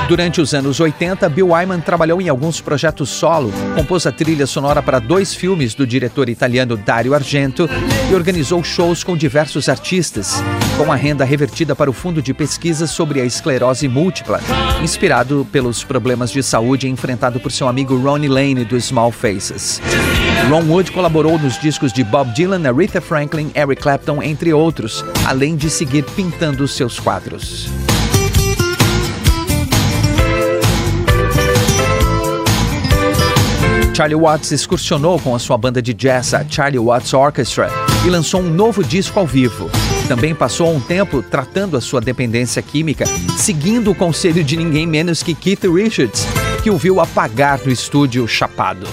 Durante 0.07 0.39
os 0.39 0.53
anos 0.53 0.79
80, 0.79 1.27
Bill 1.29 1.49
Wyman 1.49 1.79
trabalhou 1.79 2.21
em 2.21 2.29
alguns 2.29 2.61
projetos 2.61 3.09
solo, 3.09 3.51
compôs 3.75 4.05
a 4.05 4.11
trilha 4.11 4.45
sonora 4.45 4.79
para 4.83 4.99
dois 4.99 5.33
filmes 5.33 5.73
do 5.73 5.85
diretor 5.85 6.29
italiano 6.29 6.77
Dario 6.77 7.15
Argento 7.15 7.67
e 8.11 8.13
organizou 8.13 8.63
shows 8.63 9.03
com 9.03 9.17
diversos 9.17 9.67
artistas, 9.67 10.43
com 10.77 10.91
a 10.91 10.95
renda 10.95 11.25
revertida 11.25 11.75
para 11.75 11.89
o 11.89 11.93
Fundo 11.93 12.21
de 12.21 12.35
Pesquisa 12.35 12.85
sobre 12.85 13.19
a 13.19 13.25
Esclerose 13.25 13.87
Múltipla, 13.87 14.39
inspirado 14.83 15.47
pelos 15.51 15.83
problemas 15.83 16.29
de 16.29 16.43
saúde 16.43 16.87
enfrentado 16.87 17.39
por 17.39 17.51
seu 17.51 17.67
amigo 17.67 17.97
Ronnie 17.97 18.29
Lane 18.29 18.63
do 18.63 18.79
Small 18.79 19.11
Faces. 19.11 19.81
Ron 20.47 20.71
Wood 20.71 20.91
colaborou 20.91 21.39
nos 21.39 21.59
discos 21.59 21.91
de 21.91 22.03
Bob 22.03 22.31
Dylan, 22.35 22.69
Aretha 22.69 23.01
Franklin, 23.01 23.49
Eric 23.55 23.81
Clapton, 23.81 24.21
entre 24.21 24.53
outros, 24.53 25.03
além 25.25 25.55
de 25.55 25.67
seguir 25.67 26.03
pintando 26.15 26.67
seus 26.67 26.99
quadros. 26.99 27.67
Charlie 33.95 34.19
Watts 34.19 34.51
excursionou 34.51 35.17
com 35.21 35.33
a 35.33 35.39
sua 35.39 35.57
banda 35.57 35.81
de 35.81 35.93
jazz, 35.93 36.33
a 36.33 36.45
Charlie 36.45 36.77
Watts 36.77 37.13
Orchestra, 37.13 37.69
e 38.05 38.09
lançou 38.09 38.41
um 38.41 38.49
novo 38.49 38.83
disco 38.83 39.17
ao 39.17 39.25
vivo. 39.25 39.71
Também 40.09 40.35
passou 40.35 40.75
um 40.75 40.81
tempo 40.81 41.23
tratando 41.23 41.77
a 41.77 41.81
sua 41.81 42.01
dependência 42.01 42.61
química, 42.61 43.05
seguindo 43.37 43.89
o 43.89 43.95
conselho 43.95 44.43
de 44.43 44.57
ninguém 44.57 44.85
menos 44.85 45.23
que 45.23 45.33
Keith 45.33 45.63
Richards, 45.63 46.27
que 46.61 46.69
o 46.69 46.77
viu 46.77 46.99
apagar 46.99 47.61
no 47.65 47.71
estúdio 47.71 48.27
chapado. 48.27 48.85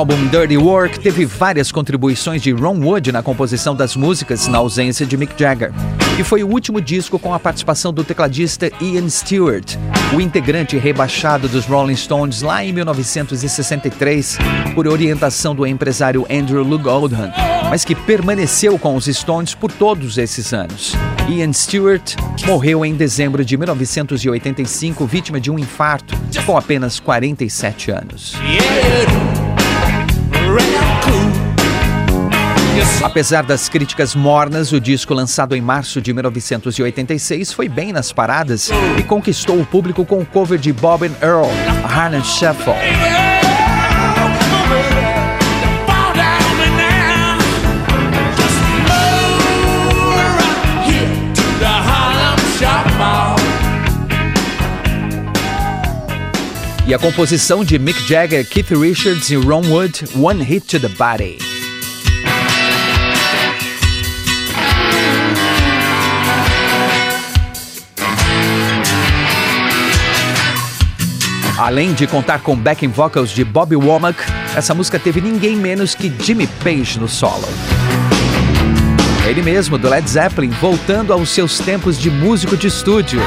Álbum 0.00 0.28
Dirty 0.28 0.56
Work 0.56 0.98
teve 0.98 1.26
várias 1.26 1.70
contribuições 1.70 2.40
de 2.40 2.52
Ron 2.52 2.80
Wood 2.80 3.12
na 3.12 3.22
composição 3.22 3.76
das 3.76 3.94
músicas 3.94 4.46
na 4.46 4.56
ausência 4.56 5.04
de 5.04 5.14
Mick 5.14 5.34
Jagger, 5.36 5.74
e 6.18 6.24
foi 6.24 6.42
o 6.42 6.48
último 6.48 6.80
disco 6.80 7.18
com 7.18 7.34
a 7.34 7.38
participação 7.38 7.92
do 7.92 8.02
tecladista 8.02 8.70
Ian 8.80 9.10
Stewart, 9.10 9.76
o 10.16 10.18
integrante 10.18 10.78
rebaixado 10.78 11.48
dos 11.48 11.66
Rolling 11.66 11.96
Stones 11.96 12.40
lá 12.40 12.64
em 12.64 12.72
1963 12.72 14.38
por 14.74 14.88
orientação 14.88 15.54
do 15.54 15.66
empresário 15.66 16.26
Andrew 16.30 16.62
Luke 16.62 16.88
Oldham, 16.88 17.30
mas 17.68 17.84
que 17.84 17.94
permaneceu 17.94 18.78
com 18.78 18.96
os 18.96 19.04
Stones 19.04 19.54
por 19.54 19.70
todos 19.70 20.16
esses 20.16 20.54
anos. 20.54 20.94
Ian 21.28 21.52
Stewart 21.52 22.14
morreu 22.46 22.86
em 22.86 22.94
dezembro 22.94 23.44
de 23.44 23.58
1985 23.58 25.04
vítima 25.04 25.38
de 25.38 25.50
um 25.50 25.58
infarto 25.58 26.16
com 26.46 26.56
apenas 26.56 26.98
47 26.98 27.90
anos. 27.90 28.34
Apesar 33.02 33.42
das 33.42 33.68
críticas 33.68 34.14
mornas, 34.14 34.72
o 34.72 34.80
disco 34.80 35.14
lançado 35.14 35.56
em 35.56 35.60
março 35.60 36.00
de 36.00 36.12
1986 36.12 37.52
foi 37.52 37.68
bem 37.68 37.92
nas 37.92 38.12
paradas 38.12 38.70
e 38.98 39.02
conquistou 39.02 39.60
o 39.60 39.66
público 39.66 40.04
com 40.04 40.20
o 40.20 40.26
cover 40.26 40.58
de 40.58 40.72
Bob 40.72 41.06
and 41.06 41.16
Earl, 41.22 41.50
Harlan 41.84 42.22
Shuffle. 42.22 42.74
E 56.86 56.94
a 56.94 56.98
composição 56.98 57.64
de 57.64 57.78
Mick 57.78 58.02
Jagger, 58.08 58.44
Keith 58.44 58.70
Richards 58.70 59.30
e 59.30 59.36
Ron 59.36 59.62
Wood, 59.68 60.04
One 60.16 60.42
Hit 60.42 60.66
to 60.66 60.80
the 60.80 60.88
Body. 60.88 61.49
Além 71.60 71.92
de 71.92 72.06
contar 72.06 72.40
com 72.40 72.56
backing 72.56 72.88
vocals 72.88 73.28
de 73.28 73.44
Bobby 73.44 73.76
Womack, 73.76 74.18
essa 74.56 74.72
música 74.72 74.98
teve 74.98 75.20
ninguém 75.20 75.54
menos 75.54 75.94
que 75.94 76.10
Jimmy 76.22 76.46
Page 76.46 76.98
no 76.98 77.06
solo. 77.06 77.46
Ele 79.28 79.42
mesmo, 79.42 79.76
do 79.76 79.86
Led 79.86 80.08
Zeppelin, 80.08 80.48
voltando 80.58 81.12
aos 81.12 81.28
seus 81.28 81.58
tempos 81.58 81.98
de 81.98 82.10
músico 82.10 82.56
de 82.56 82.66
estúdio. 82.66 83.20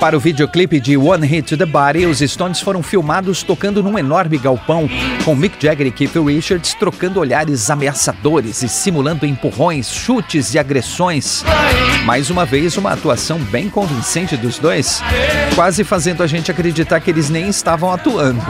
Para 0.00 0.16
o 0.16 0.20
videoclipe 0.20 0.80
de 0.80 0.96
One 0.96 1.26
Hit 1.26 1.50
to 1.50 1.58
the 1.58 1.66
Body, 1.66 2.06
os 2.06 2.20
Stones 2.20 2.58
foram 2.58 2.82
filmados 2.82 3.42
tocando 3.42 3.82
num 3.82 3.98
enorme 3.98 4.38
galpão, 4.38 4.88
com 5.26 5.36
Mick 5.36 5.62
Jagger 5.62 5.88
e 5.88 5.90
Keith 5.90 6.16
Richards 6.16 6.72
trocando 6.72 7.20
olhares 7.20 7.68
ameaçadores 7.68 8.62
e 8.62 8.68
simulando 8.68 9.26
empurrões, 9.26 9.92
chutes 9.92 10.54
e 10.54 10.58
agressões. 10.58 11.44
Mais 12.06 12.30
uma 12.30 12.46
vez, 12.46 12.78
uma 12.78 12.92
atuação 12.92 13.38
bem 13.38 13.68
convincente 13.68 14.38
dos 14.38 14.58
dois, 14.58 15.02
quase 15.54 15.84
fazendo 15.84 16.22
a 16.22 16.26
gente 16.26 16.50
acreditar 16.50 16.98
que 17.00 17.10
eles 17.10 17.28
nem 17.28 17.50
estavam 17.50 17.92
atuando. 17.92 18.40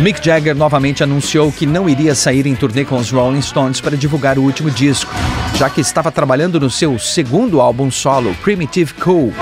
Mick 0.00 0.24
Jagger 0.24 0.54
novamente 0.54 1.02
anunciou 1.02 1.50
que 1.50 1.66
não 1.66 1.88
iria 1.88 2.14
sair 2.14 2.46
em 2.46 2.54
turnê 2.54 2.84
com 2.84 2.96
os 2.96 3.10
Rolling 3.10 3.42
Stones 3.42 3.80
para 3.80 3.96
divulgar 3.96 4.38
o 4.38 4.42
último 4.42 4.70
disco, 4.70 5.12
já 5.58 5.68
que 5.68 5.80
estava 5.80 6.12
trabalhando 6.12 6.60
no 6.60 6.70
seu 6.70 6.96
segundo 7.00 7.60
álbum 7.60 7.90
solo, 7.90 8.32
Primitive 8.44 8.94
Cool. 8.94 9.32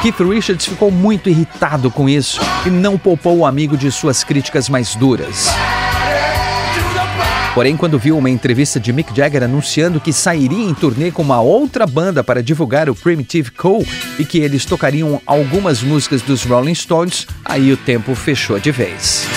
Keith 0.00 0.18
Richards 0.20 0.64
ficou 0.64 0.90
muito 0.90 1.28
irritado 1.28 1.90
com 1.90 2.08
isso 2.08 2.40
e 2.64 2.70
não 2.70 2.96
poupou 2.96 3.36
o 3.36 3.44
amigo 3.44 3.76
de 3.76 3.92
suas 3.92 4.24
críticas 4.24 4.70
mais 4.70 4.94
duras. 4.94 5.50
Porém, 7.54 7.76
quando 7.76 7.98
viu 7.98 8.16
uma 8.16 8.30
entrevista 8.30 8.80
de 8.80 8.94
Mick 8.94 9.14
Jagger 9.14 9.42
anunciando 9.42 10.00
que 10.00 10.10
sairia 10.10 10.64
em 10.64 10.72
turnê 10.72 11.10
com 11.10 11.20
uma 11.20 11.42
outra 11.42 11.86
banda 11.86 12.24
para 12.24 12.42
divulgar 12.42 12.88
o 12.88 12.94
Primitive 12.94 13.50
Cool 13.50 13.86
e 14.18 14.24
que 14.24 14.38
eles 14.38 14.64
tocariam 14.64 15.20
algumas 15.26 15.82
músicas 15.82 16.22
dos 16.22 16.44
Rolling 16.44 16.74
Stones, 16.74 17.26
aí 17.44 17.70
o 17.70 17.76
tempo 17.76 18.14
fechou 18.14 18.58
de 18.58 18.70
vez. 18.70 19.28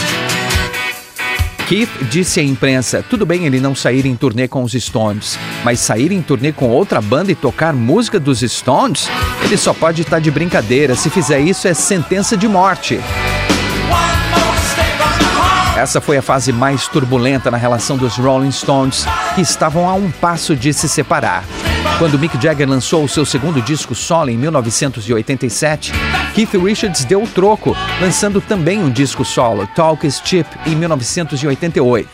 Keith 1.67 1.89
disse 2.09 2.39
à 2.39 2.43
imprensa: 2.43 3.03
tudo 3.09 3.25
bem 3.25 3.45
ele 3.45 3.59
não 3.59 3.73
sair 3.73 4.05
em 4.05 4.15
turnê 4.15 4.47
com 4.47 4.63
os 4.63 4.73
Stones, 4.73 5.37
mas 5.63 5.79
sair 5.79 6.11
em 6.11 6.21
turnê 6.21 6.51
com 6.51 6.69
outra 6.69 7.01
banda 7.01 7.31
e 7.31 7.35
tocar 7.35 7.73
música 7.73 8.19
dos 8.19 8.41
Stones? 8.41 9.09
Ele 9.43 9.57
só 9.57 9.73
pode 9.73 10.03
estar 10.03 10.19
de 10.19 10.29
brincadeira. 10.29 10.95
Se 10.95 11.09
fizer 11.09 11.39
isso, 11.39 11.67
é 11.67 11.73
sentença 11.73 12.37
de 12.37 12.47
morte. 12.47 12.99
Essa 15.75 15.99
foi 15.99 16.17
a 16.17 16.21
fase 16.21 16.53
mais 16.53 16.87
turbulenta 16.87 17.51
na 17.51 17.57
relação 17.57 17.97
dos 17.97 18.15
Rolling 18.15 18.51
Stones, 18.51 19.05
que 19.33 19.41
estavam 19.41 19.89
a 19.89 19.93
um 19.93 20.09
passo 20.09 20.55
de 20.55 20.71
se 20.71 20.87
separar. 20.87 21.43
Quando 21.97 22.19
Mick 22.19 22.41
Jagger 22.41 22.67
lançou 22.67 23.05
o 23.05 23.09
seu 23.09 23.25
segundo 23.25 23.61
disco 23.61 23.95
solo 23.95 24.29
em 24.29 24.37
1987, 24.37 25.93
Keith 26.33 26.53
Richards 26.53 27.05
deu 27.05 27.23
o 27.23 27.27
troco, 27.27 27.75
lançando 28.01 28.41
também 28.41 28.79
um 28.79 28.89
disco 28.89 29.23
solo, 29.23 29.65
Talk 29.67 30.05
is 30.05 30.21
Cheap, 30.23 30.45
em 30.65 30.75
1988. 30.75 32.09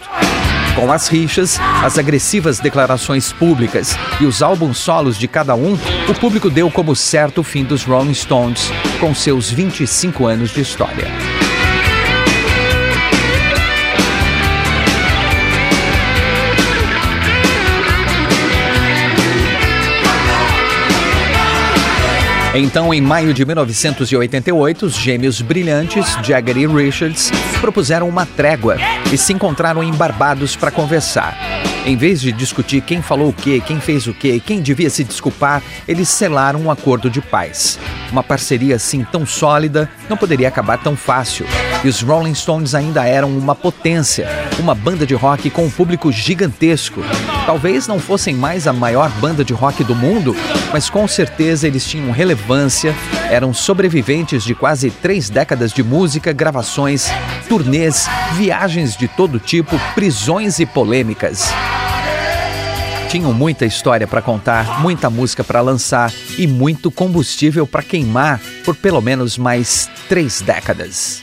Com 0.76 0.91
as 0.91 1.08
rixas, 1.08 1.60
as 1.84 1.98
agressivas 1.98 2.60
declarações 2.60 3.34
públicas 3.34 3.98
e 4.20 4.26
os 4.26 4.44
álbuns 4.44 4.78
solos 4.78 5.17
de 5.17 5.28
cada 5.28 5.56
um, 5.56 5.74
o 6.08 6.13
público 6.13 6.48
deu 6.48 6.70
como 6.70 6.96
certo 6.96 7.39
o 7.39 7.44
fim 7.44 7.63
dos 7.63 7.84
Rolling 7.84 8.13
Stones, 8.13 8.72
com 9.00 9.15
seus 9.15 9.50
25 9.50 10.28
anos 10.28 10.52
de 10.52 10.62
história. 10.62 11.08
Então, 22.54 22.94
em 22.94 23.00
maio 23.00 23.34
de 23.34 23.46
1988, 23.46 24.86
os 24.86 24.96
gêmeos 24.96 25.42
brilhantes, 25.42 26.18
Jagger 26.22 26.58
e 26.58 26.68
Richards, 26.68 27.32
propuseram 27.62 28.10
uma 28.10 28.26
trégua 28.26 28.76
e 29.10 29.18
se 29.18 29.32
encontraram 29.32 29.82
em 29.82 29.94
Barbados 29.94 30.54
para 30.58 30.70
conversar. 30.70 31.38
Em 31.86 31.96
vez 31.96 32.20
de 32.20 32.30
discutir 32.34 32.82
quem 32.82 33.02
falou 33.02 33.30
o 33.30 33.34
que, 33.34 33.62
quem 33.62 33.80
fez 33.80 34.06
o 34.06 34.14
que, 34.14 34.38
quem 34.42 34.62
devia 34.62 34.90
se 34.90 35.06
desculpar, 35.06 35.64
eles 35.88 36.10
selaram 36.10 36.60
um 36.60 36.70
acordo 36.70 37.10
de 37.10 37.22
paz. 37.22 37.80
Uma 38.12 38.22
parceria 38.22 38.76
assim 38.76 39.06
tão 39.10 39.26
sólida 39.26 39.90
não 40.10 40.18
poderia 40.18 40.50
acabar 40.50 40.78
tão 40.78 40.96
fácil. 40.96 41.46
E 41.86 41.88
os 41.88 42.02
Rolling 42.02 42.36
Stones 42.36 42.76
ainda 42.76 43.08
eram 43.08 43.30
uma 43.30 43.56
potência, 43.56 44.28
uma 44.60 44.76
banda 44.76 45.08
de 45.08 45.16
rock 45.16 45.50
com 45.50 45.64
um 45.64 45.72
público 45.72 46.12
gigantesco. 46.12 47.02
Talvez 47.46 47.88
não 47.88 48.00
fossem 48.00 48.36
mais 48.36 48.68
a 48.68 48.74
maior 48.74 49.10
banda 49.20 49.44
de 49.44 49.54
rock 49.54 49.84
do 49.84 49.96
mundo, 49.96 50.36
mas 50.72 50.90
com 50.90 51.08
certeza 51.08 51.68
eles 51.68 51.86
tinham 51.86 52.12
relevância, 52.12 52.96
eram 53.30 53.54
sobreviventes 53.54 54.44
de 54.44 54.54
quase 54.54 54.92
três 54.92 55.30
décadas 55.30 55.74
de 55.74 55.84
música, 55.84 56.32
gravações, 56.32 57.08
turnês, 57.50 58.08
viagens 58.34 58.96
de 58.96 59.08
todo 59.08 59.40
tipo, 59.40 59.80
prisões 59.96 60.60
e 60.60 60.66
polêmicas. 60.66 61.52
Tinham 63.10 63.34
muita 63.34 63.66
história 63.66 64.08
para 64.08 64.22
contar, 64.22 64.80
muita 64.80 65.10
música 65.10 65.44
para 65.44 65.60
lançar 65.60 66.14
e 66.38 66.48
muito 66.48 66.90
combustível 66.90 67.68
para 67.68 67.84
queimar 67.84 68.40
por 68.64 68.74
pelo 68.74 69.02
menos 69.02 69.38
mais 69.38 69.90
três 70.08 70.40
décadas. 70.40 71.22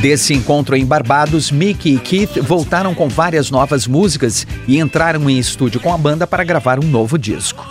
Desse 0.00 0.32
encontro 0.32 0.74
em 0.74 0.86
Barbados, 0.86 1.50
Mickey 1.50 1.96
e 1.96 1.98
Keith 1.98 2.38
voltaram 2.40 2.94
com 2.94 3.06
várias 3.06 3.50
novas 3.50 3.86
músicas 3.86 4.46
e 4.66 4.78
entraram 4.78 5.28
em 5.28 5.38
estúdio 5.38 5.78
com 5.78 5.92
a 5.92 5.98
banda 5.98 6.26
para 6.26 6.42
gravar 6.42 6.82
um 6.82 6.88
novo 6.88 7.18
disco. 7.18 7.68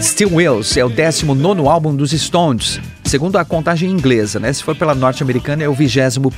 Still 0.00 0.36
Wills 0.36 0.78
é 0.78 0.84
o 0.84 0.88
19 0.88 1.66
álbum 1.66 1.96
dos 1.96 2.12
Stones, 2.12 2.80
segundo 3.02 3.38
a 3.38 3.44
contagem 3.44 3.90
inglesa, 3.90 4.38
né? 4.38 4.52
Se 4.52 4.62
for 4.62 4.76
pela 4.76 4.94
norte-americana, 4.94 5.64
é 5.64 5.68
o 5.68 5.74
21. 5.74 6.30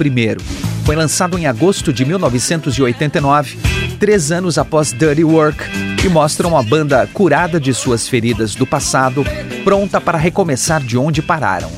Foi 0.87 0.96
lançado 0.96 1.38
em 1.38 1.46
agosto 1.46 1.92
de 1.92 2.06
1989, 2.06 3.59
três 3.98 4.33
anos 4.33 4.56
após 4.56 4.90
Dirty 4.90 5.22
Work, 5.22 5.62
e 6.02 6.09
mostra 6.09 6.48
uma 6.48 6.62
banda 6.62 7.06
curada 7.12 7.61
de 7.61 7.74
suas 7.74 8.09
feridas 8.09 8.54
do 8.54 8.66
passado, 8.66 9.22
pronta 9.64 10.00
para 10.00 10.16
recomeçar 10.16 10.83
de 10.83 10.96
onde 10.96 11.20
pararam. 11.20 11.70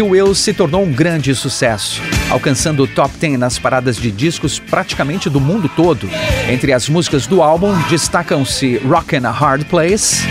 Still 0.00 0.12
Will 0.12 0.34
se 0.34 0.54
tornou 0.54 0.82
um 0.82 0.90
grande 0.90 1.34
sucesso, 1.34 2.00
alcançando 2.30 2.84
o 2.84 2.86
top 2.86 3.14
10 3.18 3.38
nas 3.38 3.58
paradas 3.58 3.96
de 3.96 4.10
discos 4.10 4.58
praticamente 4.58 5.28
do 5.28 5.38
mundo 5.38 5.68
todo. 5.68 6.08
Entre 6.50 6.72
as 6.72 6.88
músicas 6.88 7.26
do 7.26 7.42
álbum 7.42 7.78
destacam-se 7.90 8.78
Rockin' 8.78 9.26
a 9.26 9.30
Hard 9.30 9.66
Place, 9.66 10.26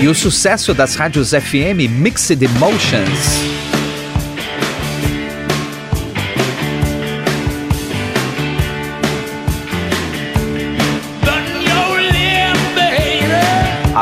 e 0.00 0.08
o 0.08 0.14
sucesso 0.14 0.72
das 0.72 0.94
rádios 0.94 1.32
FM 1.32 1.86
Mixed 1.90 2.42
Emotions. 2.42 3.53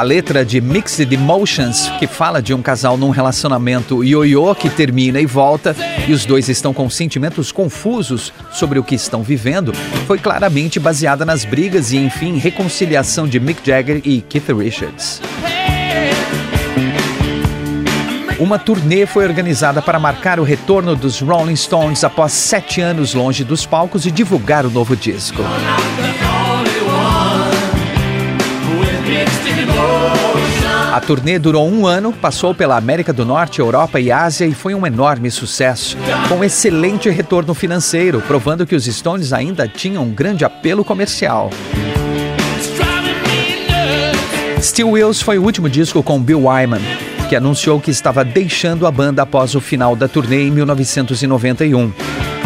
A 0.03 0.05
letra 0.05 0.45
de 0.45 0.61
Mixed 0.61 1.15
Emotions, 1.15 1.89
que 2.01 2.09
fala 2.09 2.43
de 2.43 2.53
um 2.53 2.61
casal 2.61 2.97
num 2.97 3.11
relacionamento 3.11 4.03
ioiô 4.03 4.53
que 4.53 4.69
termina 4.69 5.21
e 5.21 5.27
volta, 5.27 5.77
e 6.09 6.13
os 6.13 6.25
dois 6.25 6.49
estão 6.49 6.75
com 6.75 6.91
sentimentos 6.91 7.53
confusos 7.53 8.33
sobre 8.51 8.81
o 8.81 8.83
que 8.83 8.97
estão 8.97 9.23
vivendo, 9.23 9.73
foi 10.09 10.19
claramente 10.19 10.81
baseada 10.81 11.25
nas 11.25 11.45
brigas 11.45 11.93
e, 11.93 11.99
enfim, 11.99 12.37
reconciliação 12.37 13.29
de 13.29 13.39
Mick 13.39 13.65
Jagger 13.65 14.01
e 14.05 14.21
Keith 14.23 14.49
Richards. 14.49 15.23
Uma 18.41 18.59
turnê 18.59 19.07
foi 19.07 19.25
organizada 19.25 19.81
para 19.81 20.01
marcar 20.01 20.41
o 20.41 20.43
retorno 20.43 20.97
dos 20.97 21.21
Rolling 21.21 21.55
Stones 21.55 22.03
após 22.03 22.33
sete 22.33 22.81
anos 22.81 23.15
longe 23.15 23.45
dos 23.45 23.65
palcos 23.65 24.05
e 24.05 24.11
divulgar 24.11 24.67
o 24.67 24.71
novo 24.71 24.97
disco. 24.97 25.45
A 30.93 31.01
turnê 31.01 31.39
durou 31.39 31.67
um 31.67 31.87
ano, 31.87 32.13
passou 32.13 32.55
pela 32.55 32.77
América 32.77 33.15
do 33.15 33.25
Norte, 33.25 33.61
Europa 33.61 33.99
e 33.99 34.13
Ásia 34.13 34.47
e 34.47 34.53
foi 34.53 34.75
um 34.75 34.87
enorme 34.87 35.31
sucesso, 35.31 35.97
com 36.29 36.45
excelente 36.45 37.09
retorno 37.09 37.55
financeiro, 37.55 38.21
provando 38.21 38.67
que 38.67 38.75
os 38.75 38.85
Stones 38.85 39.33
ainda 39.33 39.67
tinham 39.67 40.05
um 40.05 40.11
grande 40.11 40.45
apelo 40.45 40.85
comercial. 40.85 41.49
Still 44.61 44.91
Wheels 44.91 45.23
foi 45.23 45.39
o 45.39 45.43
último 45.43 45.71
disco 45.71 46.03
com 46.03 46.21
Bill 46.21 46.45
Wyman, 46.45 46.83
que 47.27 47.35
anunciou 47.35 47.81
que 47.81 47.91
estava 47.91 48.23
deixando 48.23 48.87
a 48.87 48.91
banda 48.91 49.23
após 49.23 49.55
o 49.55 49.63
final 49.63 49.97
da 49.97 50.09
turnê 50.09 50.43
em 50.43 50.51
1991. 50.51 51.91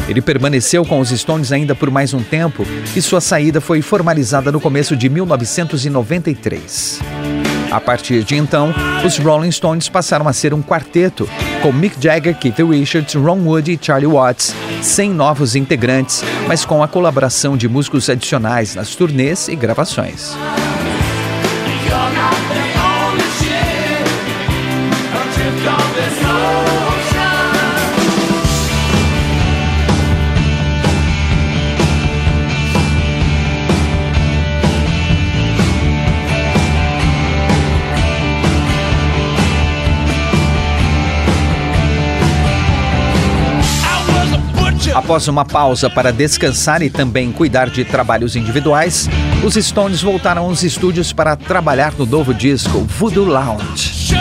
Ele 0.09 0.23
permaneceu 0.23 0.85
com 0.85 1.01
os 1.01 1.09
Stones 1.09 1.51
ainda 1.51 1.75
por 1.75 1.91
mais 1.91 2.15
um 2.15 2.23
tempo 2.23 2.65
e 2.95 3.03
sua 3.03 3.21
saída 3.21 3.61
foi 3.61 3.83
formalizada 3.83 4.53
no 4.53 4.61
começo 4.61 4.95
de 4.95 5.09
1993. 5.09 7.36
A 7.71 7.81
partir 7.81 8.25
de 8.25 8.37
então, 8.37 8.73
os 9.05 9.19
Rolling 9.19 9.51
Stones 9.51 9.89
passaram 9.89 10.29
a 10.29 10.33
ser 10.33 10.55
um 10.55 10.63
quarteto, 10.63 11.29
com 11.63 11.73
Mick 11.73 11.97
Jagger, 12.01 12.37
Keith 12.39 12.59
Richards, 12.59 13.15
Ron 13.15 13.41
Wood 13.41 13.73
e 13.73 13.79
Charlie 13.81 14.07
Watts, 14.07 14.55
sem 14.83 15.11
novos 15.11 15.57
integrantes, 15.57 16.23
mas 16.47 16.65
com 16.65 16.83
a 16.83 16.89
colaboração 16.89 17.57
de 17.57 17.69
músicos 17.69 18.09
adicionais 18.09 18.75
nas 18.75 18.95
turnês 18.95 19.49
e 19.49 19.57
gravações. 19.57 20.37
Após 44.97 45.29
uma 45.29 45.45
pausa 45.45 45.91
para 45.91 46.11
descansar 46.11 46.81
e 46.81 46.89
também 46.89 47.31
cuidar 47.31 47.69
de 47.69 47.85
trabalhos 47.85 48.35
individuais, 48.35 49.07
os 49.45 49.53
Stones 49.55 50.01
voltaram 50.01 50.45
aos 50.45 50.63
estúdios 50.63 51.13
para 51.13 51.37
trabalhar 51.37 51.93
no 51.99 52.07
novo 52.07 52.33
disco 52.33 52.79
Voodoo 52.79 53.27
Lounge. 53.27 54.15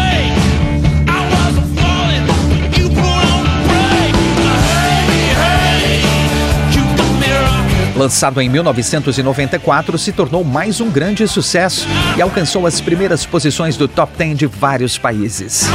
Lançado 7.96 8.42
em 8.42 8.50
1994, 8.50 9.98
se 9.98 10.12
tornou 10.12 10.44
mais 10.44 10.82
um 10.82 10.90
grande 10.90 11.26
sucesso 11.26 11.88
e 12.18 12.22
alcançou 12.22 12.68
as 12.68 12.82
primeiras 12.82 13.26
posições 13.26 13.78
do 13.78 13.88
top 13.88 14.12
10 14.18 14.40
de 14.40 14.46
vários 14.46 14.98
países. 14.98 15.70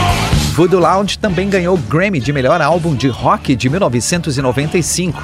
Voodoo 0.60 0.78
Lounge 0.78 1.18
também 1.18 1.48
ganhou 1.48 1.74
Grammy 1.74 2.20
de 2.20 2.34
melhor 2.34 2.60
álbum 2.60 2.94
de 2.94 3.08
rock 3.08 3.56
de 3.56 3.70
1995. 3.70 5.18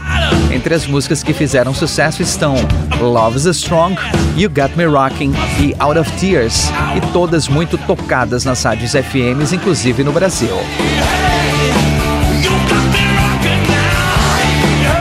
Entre 0.51 0.75
as 0.75 0.87
músicas 0.87 1.23
que 1.23 1.35
fizeram 1.35 1.75
sucesso 1.75 2.23
estão 2.23 2.55
Love's 2.99 3.45
Strong, 3.45 3.97
You 4.35 4.49
Got 4.49 4.75
Me 4.79 4.87
Rocking 4.87 5.35
e 5.61 5.75
Out 5.79 5.99
of 5.99 6.11
Tears, 6.13 6.71
e 6.97 7.13
todas 7.13 7.49
muito 7.49 7.77
tocadas 7.77 8.47
nas 8.47 8.63
rádios 8.63 8.93
FMs, 8.93 9.55
inclusive 9.55 10.03
no 10.03 10.11
Brasil. 10.11 10.57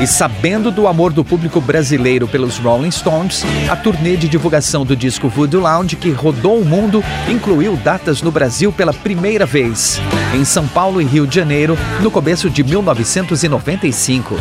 E 0.06 0.08
sabendo 0.08 0.70
do 0.70 0.88
amor 0.88 1.12
do 1.12 1.26
público 1.26 1.60
brasileiro 1.60 2.28
pelos 2.28 2.60
Rolling 2.60 2.91
Stones, 2.91 3.44
a 3.68 3.76
turnê 3.76 4.15
de 4.15 4.28
divulgação 4.28 4.86
do 4.86 4.96
disco 4.96 5.28
Voodoo 5.28 5.60
Lounge, 5.62 5.96
que 5.96 6.12
rodou 6.12 6.60
o 6.60 6.63
mundo, 6.63 7.04
incluiu 7.28 7.76
datas 7.76 8.22
no 8.22 8.30
Brasil 8.30 8.72
pela 8.72 8.94
primeira 8.94 9.48
vez, 9.48 10.00
em 10.36 10.46
São 10.46 10.68
Paulo 10.68 11.02
e 11.02 11.06
Rio 11.06 11.26
de 11.26 11.34
Janeiro, 11.34 11.76
no 12.04 12.12
começo 12.12 12.52
de 12.52 12.63
1995. 12.63 14.36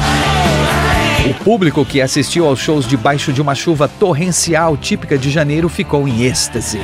O 1.30 1.32
público 1.42 1.82
que 1.82 2.02
assistiu 2.02 2.46
aos 2.46 2.58
shows 2.58 2.86
debaixo 2.86 3.32
de 3.32 3.40
uma 3.40 3.54
chuva 3.54 3.88
torrencial 3.88 4.76
típica 4.76 5.16
de 5.16 5.30
janeiro 5.30 5.70
ficou 5.70 6.06
em 6.06 6.24
êxtase. 6.24 6.78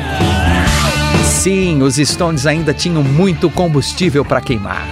Sim, 1.23 1.83
os 1.83 1.97
Stones 1.97 2.47
ainda 2.47 2.73
tinham 2.73 3.03
muito 3.05 3.51
combustível 3.51 4.25
para 4.25 4.41
queimar. 4.41 4.89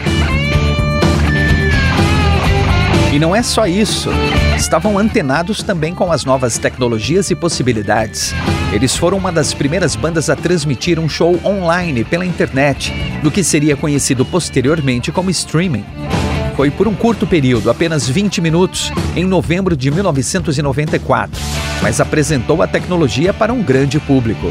E 3.19 3.21
não 3.21 3.35
é 3.35 3.43
só 3.43 3.67
isso. 3.67 4.11
Estavam 4.57 4.97
antenados 4.97 5.61
também 5.61 5.93
com 5.93 6.13
as 6.13 6.25
novas 6.25 6.57
tecnologias 6.57 7.33
e 7.33 7.35
possibilidades. 7.35 8.33
Eles 8.73 8.97
foram 8.97 9.19
uma 9.19 9.33
das 9.33 9.53
primeiras 9.53 9.97
bandas 9.97 10.31
a 10.31 10.37
transmitir 10.37 11.01
um 11.01 11.09
show 11.09 11.37
online 11.45 12.05
pela 12.05 12.25
internet, 12.25 12.95
no 13.21 13.29
que 13.29 13.43
seria 13.43 13.77
conhecido 13.77 14.25
posteriormente 14.25 15.11
como 15.11 15.31
streaming. 15.31 15.85
Foi 16.55 16.71
por 16.71 16.87
um 16.87 16.95
curto 16.95 17.27
período, 17.27 17.73
apenas 17.73 18.09
20 18.09 18.41
minutos, 18.41 18.93
em 19.17 19.25
novembro 19.25 19.77
de 19.77 19.91
1994, 19.91 21.41
mas 21.83 22.01
apresentou 22.01 22.63
a 22.63 22.69
tecnologia 22.69 23.35
para 23.35 23.53
um 23.53 23.65
grande 23.65 23.99
público. 23.99 24.47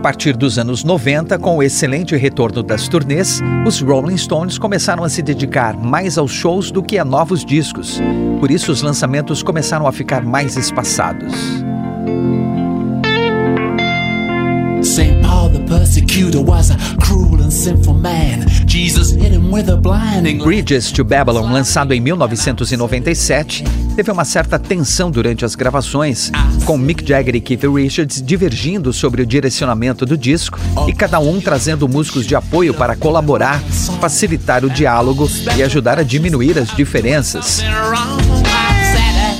Partir 0.00 0.34
dos 0.36 0.58
anos 0.58 0.82
90, 0.82 1.38
com 1.38 1.58
o 1.58 1.62
excelente 1.62 2.16
retorno 2.16 2.62
das 2.62 2.88
turnês, 2.88 3.40
os 3.66 3.80
Rolling 3.80 4.16
Stones 4.16 4.56
começaram 4.56 5.04
a 5.04 5.08
se 5.08 5.20
dedicar 5.20 5.76
mais 5.76 6.16
aos 6.16 6.32
shows 6.32 6.70
do 6.70 6.82
que 6.82 6.98
a 6.98 7.04
novos 7.04 7.44
discos. 7.44 8.00
Por 8.40 8.50
isso, 8.50 8.72
os 8.72 8.80
lançamentos 8.80 9.42
começaram 9.42 9.86
a 9.86 9.92
ficar 9.92 10.24
mais 10.24 10.56
espaçados. 10.56 11.34
St. 15.00 15.22
Paul 15.22 15.48
the 15.48 15.60
persecutor 15.60 16.42
was 16.42 16.70
a 16.70 16.76
cruel 17.02 17.40
and 17.40 17.50
sinful 17.50 17.94
man. 17.94 18.46
Jesus 18.66 19.12
hit 19.12 19.32
him 19.32 19.50
with 19.50 19.70
a 19.70 19.76
blinding 19.76 20.44
Bridges 20.44 20.92
to 20.92 21.02
Babylon, 21.02 21.50
lançado 21.50 21.94
em 21.94 22.00
1997, 22.00 23.64
teve 23.96 24.10
uma 24.10 24.26
certa 24.26 24.58
tensão 24.58 25.10
durante 25.10 25.42
as 25.42 25.54
gravações, 25.54 26.30
com 26.66 26.76
Mick 26.76 27.02
Jagger 27.06 27.34
e 27.34 27.40
Keith 27.40 27.64
Richards 27.64 28.20
divergindo 28.20 28.92
sobre 28.92 29.22
o 29.22 29.26
direcionamento 29.26 30.04
do 30.04 30.18
disco 30.18 30.60
e 30.86 30.92
cada 30.92 31.18
um 31.18 31.40
trazendo 31.40 31.88
músicos 31.88 32.26
de 32.26 32.34
apoio 32.34 32.74
para 32.74 32.94
colaborar, 32.94 33.58
facilitar 34.02 34.66
o 34.66 34.68
diálogo 34.68 35.26
e 35.56 35.62
ajudar 35.62 35.98
a 35.98 36.02
diminuir 36.02 36.58
as 36.58 36.68
diferenças. 36.76 37.62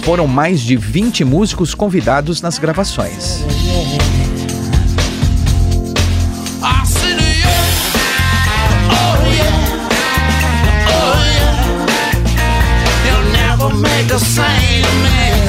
Foram 0.04 0.26
mais 0.26 0.62
de 0.62 0.74
20 0.74 1.22
músicos 1.22 1.74
convidados 1.74 2.40
nas 2.40 2.58
gravações. 2.58 3.44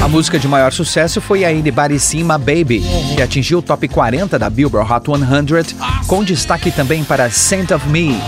A 0.02 0.08
música 0.08 0.36
de 0.36 0.48
maior 0.48 0.72
sucesso 0.72 1.20
foi 1.20 1.44
a 1.44 1.48
Anybody 1.48 1.96
Seen 2.00 2.24
My 2.24 2.36
Baby, 2.36 2.82
que 3.14 3.22
atingiu 3.22 3.60
o 3.60 3.62
top 3.62 3.86
40 3.86 4.36
da 4.36 4.50
Billboard 4.50 4.92
Hot 4.92 5.06
100, 5.06 5.78
com 6.08 6.24
destaque 6.24 6.72
também 6.72 7.04
para 7.04 7.30
Saint 7.30 7.70
of 7.70 7.88
Me. 7.88 8.20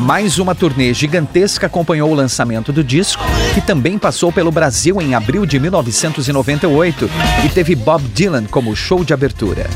Mais 0.00 0.38
uma 0.38 0.54
turnê 0.54 0.94
gigantesca 0.94 1.66
acompanhou 1.66 2.12
o 2.12 2.14
lançamento 2.14 2.72
do 2.72 2.84
disco, 2.84 3.24
que 3.52 3.60
também 3.60 3.98
passou 3.98 4.30
pelo 4.30 4.52
Brasil 4.52 5.02
em 5.02 5.16
abril 5.16 5.44
de 5.44 5.58
1998 5.58 7.10
e 7.44 7.48
teve 7.48 7.74
Bob 7.74 8.00
Dylan 8.14 8.44
como 8.44 8.76
show 8.76 9.04
de 9.04 9.12
abertura. 9.12 9.68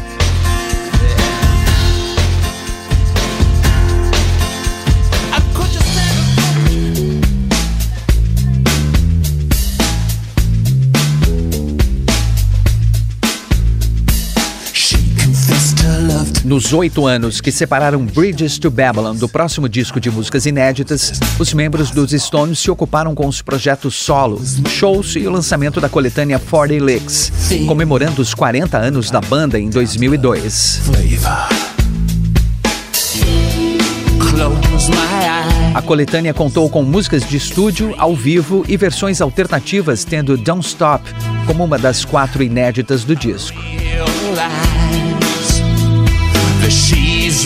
Nos 16.44 16.74
oito 16.74 17.06
anos 17.06 17.40
que 17.40 17.50
separaram 17.50 18.04
Bridges 18.04 18.58
to 18.58 18.70
Babylon 18.70 19.14
do 19.14 19.26
próximo 19.26 19.66
disco 19.66 19.98
de 19.98 20.10
músicas 20.10 20.44
inéditas, 20.44 21.18
os 21.38 21.54
membros 21.54 21.90
dos 21.90 22.10
Stones 22.10 22.58
se 22.58 22.70
ocuparam 22.70 23.14
com 23.14 23.26
os 23.26 23.40
projetos 23.40 23.94
solo, 23.94 24.38
shows 24.68 25.16
e 25.16 25.26
o 25.26 25.30
lançamento 25.30 25.80
da 25.80 25.88
coletânea 25.88 26.38
40 26.38 26.84
Licks, 26.84 27.32
comemorando 27.66 28.20
os 28.20 28.34
40 28.34 28.76
anos 28.76 29.10
da 29.10 29.22
banda 29.22 29.58
em 29.58 29.70
2002. 29.70 30.82
A 35.74 35.80
coletânea 35.80 36.34
contou 36.34 36.68
com 36.68 36.82
músicas 36.82 37.26
de 37.26 37.38
estúdio, 37.38 37.94
ao 37.96 38.14
vivo 38.14 38.66
e 38.68 38.76
versões 38.76 39.22
alternativas, 39.22 40.04
tendo 40.04 40.36
Don't 40.36 40.66
Stop 40.66 41.04
como 41.46 41.64
uma 41.64 41.78
das 41.78 42.04
quatro 42.04 42.42
inéditas 42.42 43.02
do 43.02 43.16
disco. 43.16 43.58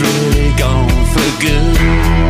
Really 0.01 0.53
gone 0.57 0.89
for 1.07 1.41
good. 1.41 2.28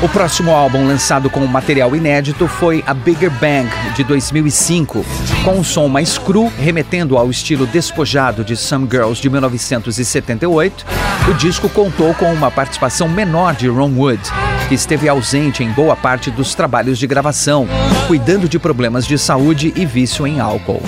O 0.00 0.08
próximo 0.08 0.52
álbum 0.52 0.86
lançado 0.86 1.28
com 1.28 1.44
material 1.44 1.94
inédito 1.96 2.46
foi 2.46 2.84
A 2.86 2.94
Bigger 2.94 3.32
Bang, 3.32 3.68
de 3.96 4.04
2005, 4.04 5.04
com 5.42 5.58
um 5.58 5.64
som 5.64 5.88
mais 5.88 6.16
cru, 6.16 6.52
remetendo 6.56 7.18
ao 7.18 7.28
estilo 7.28 7.66
despojado 7.66 8.44
de 8.44 8.56
Some 8.56 8.86
Girls 8.88 9.20
de 9.20 9.28
1978. 9.28 10.86
O 11.28 11.34
disco 11.34 11.68
contou 11.68 12.14
com 12.14 12.32
uma 12.32 12.48
participação 12.48 13.08
menor 13.08 13.56
de 13.56 13.66
Ron 13.66 13.90
Wood, 13.90 14.22
que 14.68 14.74
esteve 14.76 15.08
ausente 15.08 15.64
em 15.64 15.72
boa 15.72 15.96
parte 15.96 16.30
dos 16.30 16.54
trabalhos 16.54 16.96
de 16.96 17.06
gravação, 17.08 17.66
cuidando 18.06 18.48
de 18.48 18.60
problemas 18.60 19.04
de 19.04 19.18
saúde 19.18 19.72
e 19.74 19.84
vício 19.84 20.24
em 20.28 20.38
álcool. 20.38 20.80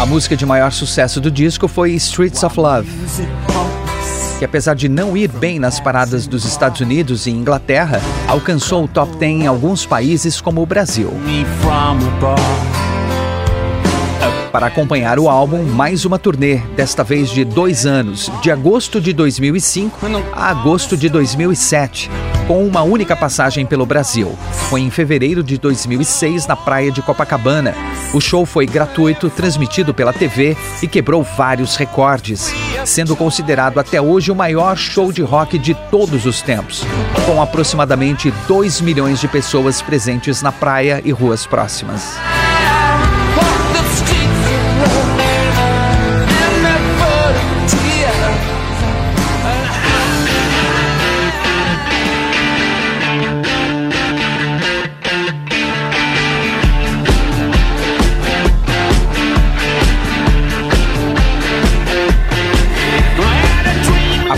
A 0.00 0.04
música 0.04 0.36
de 0.36 0.44
maior 0.44 0.72
sucesso 0.72 1.20
do 1.20 1.30
disco 1.30 1.68
foi 1.68 1.92
Streets 1.92 2.42
of 2.42 2.58
Love 2.58 2.90
que 4.38 4.44
apesar 4.44 4.74
de 4.74 4.88
não 4.88 5.16
ir 5.16 5.28
bem 5.28 5.58
nas 5.58 5.80
paradas 5.80 6.26
dos 6.26 6.44
Estados 6.44 6.80
Unidos 6.80 7.26
e 7.26 7.30
Inglaterra, 7.30 8.00
alcançou 8.28 8.84
o 8.84 8.88
top 8.88 9.16
10 9.16 9.42
em 9.42 9.46
alguns 9.46 9.86
países 9.86 10.40
como 10.40 10.62
o 10.62 10.66
Brasil. 10.66 11.10
Para 14.56 14.68
acompanhar 14.68 15.18
o 15.18 15.28
álbum, 15.28 15.64
mais 15.64 16.06
uma 16.06 16.18
turnê, 16.18 16.56
desta 16.74 17.04
vez 17.04 17.28
de 17.28 17.44
dois 17.44 17.84
anos, 17.84 18.32
de 18.40 18.50
agosto 18.50 19.02
de 19.02 19.12
2005 19.12 19.98
a 20.32 20.48
agosto 20.48 20.96
de 20.96 21.10
2007, 21.10 22.10
com 22.48 22.66
uma 22.66 22.80
única 22.80 23.14
passagem 23.14 23.66
pelo 23.66 23.84
Brasil. 23.84 24.34
Foi 24.70 24.80
em 24.80 24.88
fevereiro 24.88 25.42
de 25.42 25.58
2006 25.58 26.46
na 26.46 26.56
praia 26.56 26.90
de 26.90 27.02
Copacabana. 27.02 27.74
O 28.14 28.20
show 28.20 28.46
foi 28.46 28.64
gratuito, 28.64 29.28
transmitido 29.28 29.92
pela 29.92 30.10
TV 30.10 30.56
e 30.82 30.88
quebrou 30.88 31.22
vários 31.22 31.76
recordes, 31.76 32.50
sendo 32.86 33.14
considerado 33.14 33.78
até 33.78 34.00
hoje 34.00 34.32
o 34.32 34.34
maior 34.34 34.74
show 34.74 35.12
de 35.12 35.20
rock 35.20 35.58
de 35.58 35.74
todos 35.90 36.24
os 36.24 36.40
tempos, 36.40 36.82
com 37.26 37.42
aproximadamente 37.42 38.32
2 38.48 38.80
milhões 38.80 39.20
de 39.20 39.28
pessoas 39.28 39.82
presentes 39.82 40.40
na 40.40 40.50
praia 40.50 41.02
e 41.04 41.12
ruas 41.12 41.44
próximas. 41.44 42.16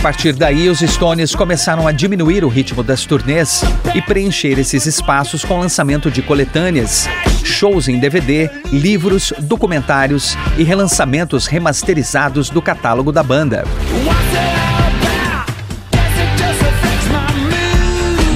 Partir 0.09 0.33
daí, 0.33 0.71
os 0.71 0.79
Stones 0.79 1.35
começaram 1.35 1.87
a 1.87 1.93
diminuir 1.93 2.43
o 2.43 2.49
ritmo 2.49 2.83
das 2.83 3.05
turnês 3.05 3.63
e 3.95 4.01
preencher 4.01 4.59
esses 4.59 4.87
espaços 4.87 5.45
com 5.45 5.61
lançamento 5.61 6.11
de 6.11 6.23
coletâneas, 6.23 7.07
shows 7.45 7.89
em 7.89 7.99
DVD, 7.99 8.49
livros, 8.73 9.35
documentários 9.39 10.35
e 10.57 10.65
relançamentos 10.65 11.47
remasterizados 11.47 12.49
do 12.49 12.63
catálogo 12.63 13.13
da 13.13 13.23
banda. 13.23 13.65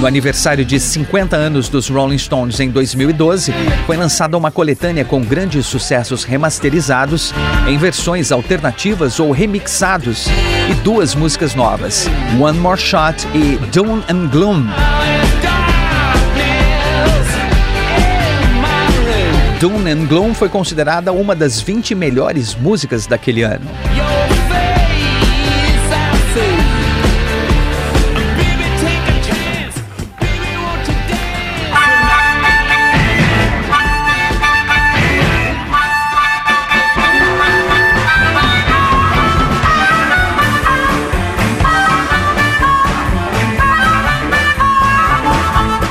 No 0.03 0.09
aniversário 0.09 0.65
de 0.65 0.81
50 0.81 1.37
anos 1.37 1.69
dos 1.69 1.89
Rolling 1.89 2.19
Stones 2.19 2.59
em 2.59 2.69
2012, 2.69 3.55
foi 3.87 3.97
lançada 3.97 4.37
uma 4.37 4.51
coletânea 4.51 5.05
com 5.05 5.23
grandes 5.23 5.65
sucessos 5.65 6.25
remasterizados 6.25 7.33
em 7.69 7.79
versões 7.79 8.33
alternativas 8.33 9.21
ou 9.21 9.31
remixados 9.31 10.27
e 10.69 10.75
duas 10.83 11.15
músicas 11.15 11.55
novas, 11.55 12.09
One 12.41 12.59
More 12.59 12.81
Shot 12.81 13.29
e 13.33 13.57
Doom 13.73 14.03
and 14.09 14.27
Gloom. 14.27 14.67
Doom 19.61 19.87
and 19.87 20.07
Gloom 20.09 20.35
foi 20.35 20.49
considerada 20.49 21.13
uma 21.13 21.37
das 21.37 21.61
20 21.61 21.95
melhores 21.95 22.57
músicas 22.57 23.07
daquele 23.07 23.45
ano. 23.45 23.71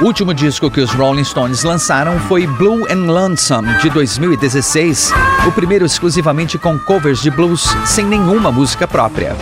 O 0.01 0.05
último 0.05 0.33
disco 0.33 0.71
que 0.71 0.81
os 0.81 0.91
Rolling 0.91 1.23
Stones 1.23 1.61
lançaram 1.61 2.19
foi 2.21 2.47
Blue 2.47 2.87
and 2.89 3.05
Lonesome, 3.05 3.71
de 3.83 3.89
2016, 3.91 5.13
o 5.47 5.51
primeiro 5.51 5.85
exclusivamente 5.85 6.57
com 6.57 6.77
covers 6.79 7.21
de 7.21 7.29
blues, 7.29 7.67
sem 7.85 8.03
nenhuma 8.03 8.51
música 8.51 8.87
própria. 8.87 9.35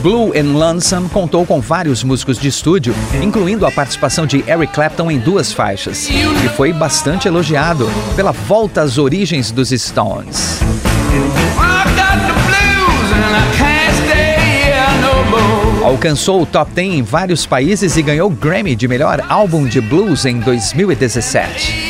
Blue 0.00 0.32
and 0.36 0.56
Lonesome 0.56 1.08
contou 1.08 1.44
com 1.44 1.60
vários 1.60 2.04
músicos 2.04 2.38
de 2.38 2.46
estúdio, 2.46 2.94
incluindo 3.20 3.66
a 3.66 3.72
participação 3.72 4.24
de 4.24 4.44
Eric 4.48 4.72
Clapton 4.72 5.10
em 5.10 5.18
duas 5.18 5.52
faixas, 5.52 6.08
e 6.08 6.48
foi 6.56 6.72
bastante 6.72 7.26
elogiado 7.26 7.90
pela 8.14 8.30
volta 8.30 8.82
às 8.82 8.98
origens 8.98 9.50
dos 9.50 9.70
Stones. 9.70 10.60
Alcançou 15.88 16.42
o 16.42 16.46
top 16.46 16.70
10 16.72 16.96
em 16.96 17.02
vários 17.02 17.46
países 17.46 17.96
e 17.96 18.02
ganhou 18.02 18.28
Grammy 18.28 18.76
de 18.76 18.86
melhor 18.86 19.24
álbum 19.26 19.66
de 19.66 19.80
blues 19.80 20.26
em 20.26 20.38
2017. 20.38 21.88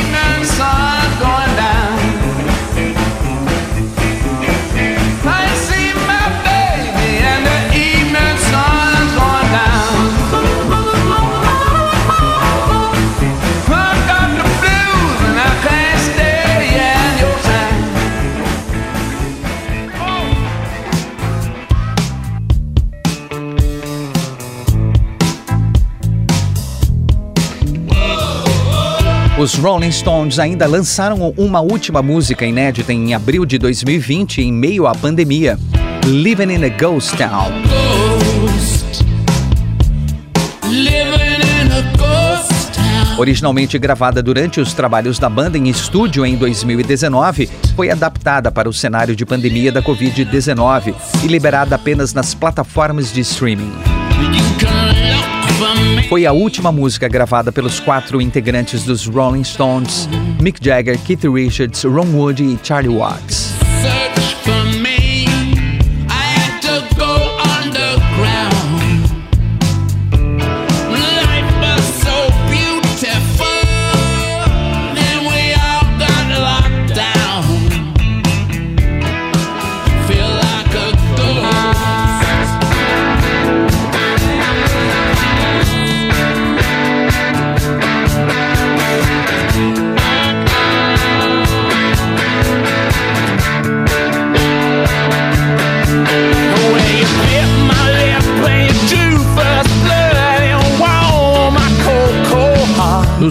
Os 29.39 29.55
Rolling 29.55 29.93
Stones 29.93 30.41
ainda 30.41 30.67
lançaram 30.67 31.33
uma 31.37 31.61
última 31.61 32.03
música 32.03 32.45
inédita 32.45 32.93
em 32.93 33.15
abril 33.15 33.47
de 33.47 33.57
2020, 33.57 34.43
em 34.43 34.53
meio 34.53 34.85
à 34.85 34.93
pandemia, 34.97 35.57
Living 36.05 36.55
in 36.55 36.65
a 36.65 36.69
Ghost 36.69 37.17
Town. 37.17 37.53
Originalmente 43.17 43.79
gravada 43.79 44.21
durante 44.21 44.61
os 44.61 44.75
trabalhos 44.75 45.21
da 45.21 45.29
banda 45.29 45.57
em 45.57 45.69
estúdio 45.69 46.27
em 46.27 46.37
2019, 46.37 47.49
foi 47.77 47.91
adaptada 47.91 48.51
para 48.51 48.69
o 48.69 48.73
cenário 48.73 49.15
de 49.15 49.25
pandemia 49.25 49.71
da 49.71 49.81
Covid-19 49.81 50.97
e 51.23 51.29
liberada 51.29 51.77
apenas 51.77 52.13
nas 52.13 52.35
plataformas 52.35 53.13
de 53.13 53.21
streaming. 53.21 53.73
Foi 56.09 56.25
a 56.25 56.33
última 56.33 56.71
música 56.71 57.09
gravada 57.09 57.51
pelos 57.51 57.81
quatro 57.81 58.21
integrantes 58.23 58.85
dos 58.85 59.07
Rolling 59.07 59.43
Stones: 59.43 60.09
Mick 60.41 60.65
Jagger, 60.65 60.99
Keith 60.99 61.25
Richards, 61.25 61.85
Ron 61.85 62.07
Wood 62.15 62.43
e 62.43 62.59
Charlie 62.63 62.95
Watts. 62.95 63.58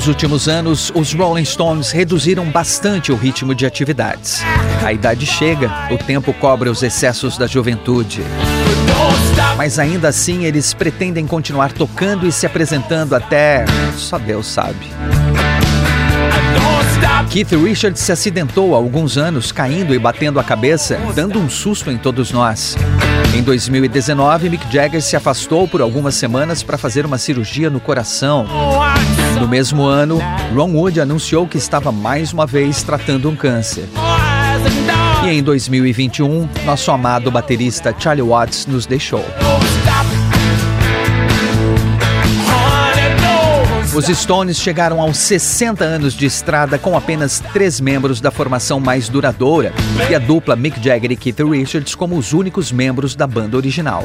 Nos 0.07 0.15
últimos 0.15 0.47
anos, 0.47 0.89
os 0.95 1.11
Rolling 1.11 1.43
Stones 1.43 1.91
reduziram 1.91 2.45
bastante 2.45 3.11
o 3.11 3.15
ritmo 3.17 3.53
de 3.53 3.65
atividades. 3.65 4.41
A 4.81 4.93
idade 4.93 5.25
chega, 5.25 5.69
o 5.91 5.97
tempo 5.97 6.31
cobra 6.31 6.71
os 6.71 6.81
excessos 6.81 7.37
da 7.37 7.45
juventude. 7.45 8.21
Mas 9.57 9.77
ainda 9.77 10.07
assim, 10.07 10.45
eles 10.45 10.73
pretendem 10.73 11.27
continuar 11.27 11.73
tocando 11.73 12.25
e 12.25 12.31
se 12.31 12.45
apresentando 12.45 13.15
até. 13.15 13.65
só 13.97 14.17
Deus 14.17 14.47
sabe. 14.47 14.93
Keith 17.29 17.51
Richards 17.51 17.99
se 17.99 18.13
acidentou 18.13 18.75
há 18.75 18.77
alguns 18.77 19.17
anos, 19.17 19.51
caindo 19.51 19.93
e 19.93 19.99
batendo 19.99 20.39
a 20.39 20.43
cabeça, 20.43 20.97
dando 21.13 21.37
um 21.37 21.49
susto 21.49 21.91
em 21.91 21.97
todos 21.97 22.31
nós. 22.31 22.77
Em 23.35 23.43
2019, 23.43 24.51
Mick 24.51 24.71
Jagger 24.71 25.01
se 25.01 25.17
afastou 25.17 25.67
por 25.67 25.81
algumas 25.81 26.15
semanas 26.15 26.63
para 26.63 26.77
fazer 26.77 27.05
uma 27.05 27.17
cirurgia 27.17 27.69
no 27.69 27.81
coração. 27.81 28.47
No 29.47 29.51
mesmo 29.51 29.85
ano, 29.85 30.19
Ron 30.53 30.73
Wood 30.73 30.99
anunciou 30.99 31.47
que 31.47 31.57
estava 31.57 31.89
mais 31.89 32.33
uma 32.33 32.45
vez 32.45 32.83
tratando 32.83 33.29
um 33.29 33.35
câncer. 33.37 33.87
E 35.23 35.29
em 35.29 35.41
2021, 35.41 36.49
nosso 36.65 36.91
amado 36.91 37.31
baterista 37.31 37.95
Charlie 37.97 38.27
Watts 38.27 38.65
nos 38.65 38.85
deixou. 38.85 39.23
Os 43.95 44.05
Stones 44.07 44.57
chegaram 44.57 44.99
aos 44.99 45.17
60 45.17 45.81
anos 45.81 46.13
de 46.13 46.25
estrada 46.25 46.77
com 46.77 46.97
apenas 46.97 47.39
três 47.53 47.79
membros 47.79 48.19
da 48.19 48.31
formação 48.31 48.81
mais 48.81 49.07
duradoura 49.07 49.71
e 50.09 50.13
a 50.13 50.19
dupla 50.19 50.57
Mick 50.57 50.83
Jagger 50.83 51.13
e 51.13 51.15
Keith 51.15 51.39
Richards 51.39 51.95
como 51.95 52.17
os 52.17 52.33
únicos 52.33 52.69
membros 52.69 53.15
da 53.15 53.25
banda 53.25 53.55
original. 53.55 54.03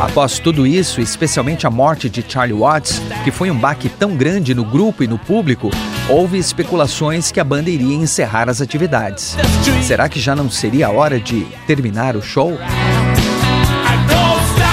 Após 0.00 0.38
tudo 0.38 0.64
isso, 0.66 1.00
especialmente 1.00 1.66
a 1.66 1.70
morte 1.70 2.08
de 2.08 2.24
Charlie 2.26 2.56
Watts, 2.56 3.02
que 3.24 3.32
foi 3.32 3.50
um 3.50 3.58
baque 3.58 3.88
tão 3.88 4.14
grande 4.14 4.54
no 4.54 4.64
grupo 4.64 5.02
e 5.02 5.08
no 5.08 5.18
público, 5.18 5.70
houve 6.08 6.38
especulações 6.38 7.32
que 7.32 7.40
a 7.40 7.44
banda 7.44 7.68
iria 7.68 7.96
encerrar 7.96 8.48
as 8.48 8.60
atividades. 8.60 9.36
Será 9.82 10.08
que 10.08 10.20
já 10.20 10.36
não 10.36 10.48
seria 10.48 10.86
a 10.86 10.90
hora 10.90 11.18
de 11.18 11.44
terminar 11.66 12.16
o 12.16 12.22
show? 12.22 12.56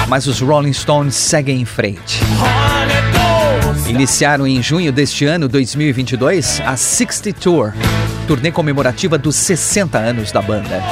Mas 0.07 0.28
os 0.28 0.39
Rolling 0.41 0.73
Stones 0.73 1.15
seguem 1.15 1.59
em 1.59 1.65
frente. 1.65 2.19
Iniciaram 3.88 4.45
em 4.45 4.61
junho 4.61 4.91
deste 4.91 5.26
ano, 5.26 5.47
2022, 5.47 6.61
a 6.63 6.78
60 6.78 7.34
Tour, 7.34 7.73
turnê 8.28 8.51
comemorativa 8.51 9.17
dos 9.17 9.36
60 9.36 9.97
anos 9.97 10.32
da 10.32 10.41
banda. 10.41 10.84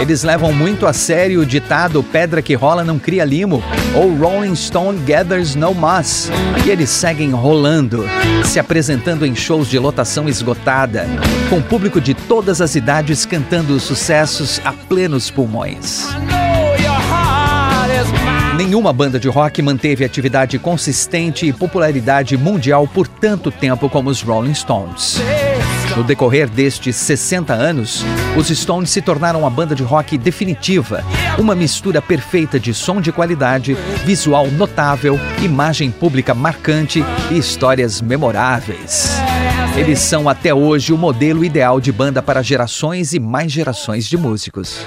Eles 0.00 0.22
levam 0.22 0.52
muito 0.52 0.86
a 0.86 0.92
sério 0.92 1.40
o 1.40 1.46
ditado 1.46 2.02
Pedra 2.02 2.42
que 2.42 2.54
rola 2.54 2.84
não 2.84 2.98
cria 2.98 3.24
limo 3.24 3.62
ou 3.94 4.14
Rolling 4.14 4.54
Stone 4.54 4.98
gathers 5.00 5.54
no 5.54 5.74
moss. 5.74 6.30
E 6.66 6.70
eles 6.70 6.90
seguem 6.90 7.30
rolando, 7.30 8.04
se 8.44 8.58
apresentando 8.58 9.24
em 9.24 9.34
shows 9.34 9.68
de 9.68 9.78
lotação 9.78 10.28
esgotada, 10.28 11.06
com 11.48 11.62
público 11.62 12.00
de 12.00 12.14
todas 12.14 12.60
as 12.60 12.74
idades 12.74 13.24
cantando 13.24 13.78
sucessos 13.78 14.60
a 14.64 14.72
plenos 14.72 15.30
pulmões. 15.30 16.08
Nenhuma 18.56 18.92
banda 18.92 19.18
de 19.18 19.28
rock 19.28 19.60
manteve 19.60 20.04
atividade 20.04 20.58
consistente 20.58 21.44
e 21.46 21.52
popularidade 21.52 22.36
mundial 22.36 22.86
por 22.86 23.08
tanto 23.08 23.50
tempo 23.50 23.88
como 23.88 24.10
os 24.10 24.22
Rolling 24.22 24.54
Stones. 24.54 25.20
No 25.96 26.02
decorrer 26.02 26.48
destes 26.48 26.96
60 26.96 27.54
anos, 27.54 28.04
os 28.36 28.48
Stones 28.48 28.90
se 28.90 29.00
tornaram 29.00 29.46
a 29.46 29.50
banda 29.50 29.76
de 29.76 29.84
rock 29.84 30.18
definitiva, 30.18 31.04
uma 31.38 31.54
mistura 31.54 32.02
perfeita 32.02 32.58
de 32.58 32.74
som 32.74 33.00
de 33.00 33.12
qualidade, 33.12 33.76
visual 34.04 34.48
notável, 34.48 35.18
imagem 35.40 35.92
pública 35.92 36.34
marcante 36.34 37.04
e 37.30 37.38
histórias 37.38 38.00
memoráveis. 38.00 39.08
Eles 39.76 40.00
são 40.00 40.28
até 40.28 40.52
hoje 40.52 40.92
o 40.92 40.98
modelo 40.98 41.44
ideal 41.44 41.80
de 41.80 41.92
banda 41.92 42.20
para 42.20 42.42
gerações 42.42 43.12
e 43.12 43.20
mais 43.20 43.52
gerações 43.52 44.08
de 44.08 44.16
músicos. 44.16 44.86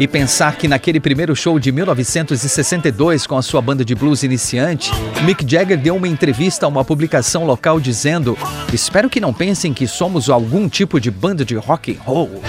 E 0.00 0.08
pensar 0.08 0.56
que 0.56 0.66
naquele 0.66 0.98
primeiro 0.98 1.36
show 1.36 1.58
de 1.58 1.70
1962 1.70 3.26
com 3.26 3.36
a 3.36 3.42
sua 3.42 3.60
banda 3.60 3.84
de 3.84 3.94
blues 3.94 4.22
iniciante, 4.22 4.90
Mick 5.24 5.44
Jagger 5.46 5.76
deu 5.76 5.94
uma 5.94 6.08
entrevista 6.08 6.64
a 6.64 6.70
uma 6.70 6.82
publicação 6.82 7.44
local 7.44 7.78
dizendo: 7.78 8.34
"Espero 8.72 9.10
que 9.10 9.20
não 9.20 9.34
pensem 9.34 9.74
que 9.74 9.86
somos 9.86 10.30
algum 10.30 10.70
tipo 10.70 10.98
de 10.98 11.10
banda 11.10 11.44
de 11.44 11.54
rock 11.54 11.92
and 11.92 12.02
roll". 12.02 12.42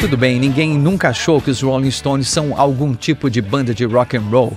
Tudo 0.00 0.16
bem, 0.16 0.38
ninguém 0.38 0.78
nunca 0.78 1.08
achou 1.08 1.40
que 1.40 1.50
os 1.50 1.60
Rolling 1.60 1.90
Stones 1.90 2.28
são 2.28 2.54
algum 2.56 2.94
tipo 2.94 3.28
de 3.28 3.42
banda 3.42 3.74
de 3.74 3.84
rock 3.84 4.16
and 4.16 4.28
roll. 4.30 4.56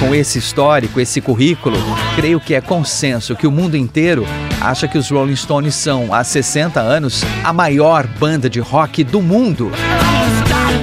Com 0.00 0.14
esse 0.14 0.38
histórico, 0.38 1.00
esse 1.00 1.18
currículo, 1.22 1.78
creio 2.14 2.38
que 2.38 2.52
é 2.52 2.60
consenso 2.60 3.34
que 3.34 3.46
o 3.46 3.50
mundo 3.50 3.74
inteiro 3.74 4.26
acha 4.60 4.86
que 4.86 4.98
os 4.98 5.10
Rolling 5.10 5.34
Stones 5.34 5.74
são, 5.74 6.12
há 6.12 6.22
60 6.22 6.78
anos, 6.78 7.24
a 7.42 7.54
maior 7.54 8.06
banda 8.06 8.50
de 8.50 8.60
rock 8.60 9.02
do 9.02 9.22
mundo. 9.22 9.72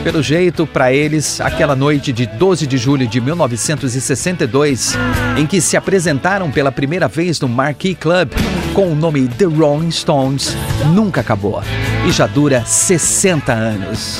Pelo 0.03 0.21
jeito, 0.21 0.67
para 0.67 0.93
eles, 0.93 1.41
aquela 1.41 1.75
noite 1.75 2.13
de 2.13 2.25
12 2.25 2.67
de 2.67 2.77
julho 2.77 3.07
de 3.07 3.19
1962, 3.19 4.95
em 5.37 5.47
que 5.47 5.59
se 5.59 5.75
apresentaram 5.75 6.51
pela 6.51 6.71
primeira 6.71 7.07
vez 7.07 7.39
no 7.39 7.47
Marquee 7.47 7.95
Club 7.95 8.29
com 8.73 8.91
o 8.91 8.95
nome 8.95 9.27
The 9.27 9.45
Rolling 9.45 9.91
Stones, 9.91 10.55
nunca 10.93 11.21
acabou. 11.21 11.63
e 12.07 12.11
já 12.11 12.27
dura 12.27 12.63
60 12.63 13.51
anos. 13.51 14.19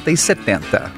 60 0.00 0.10
e 0.10 0.16
70. 0.16 0.92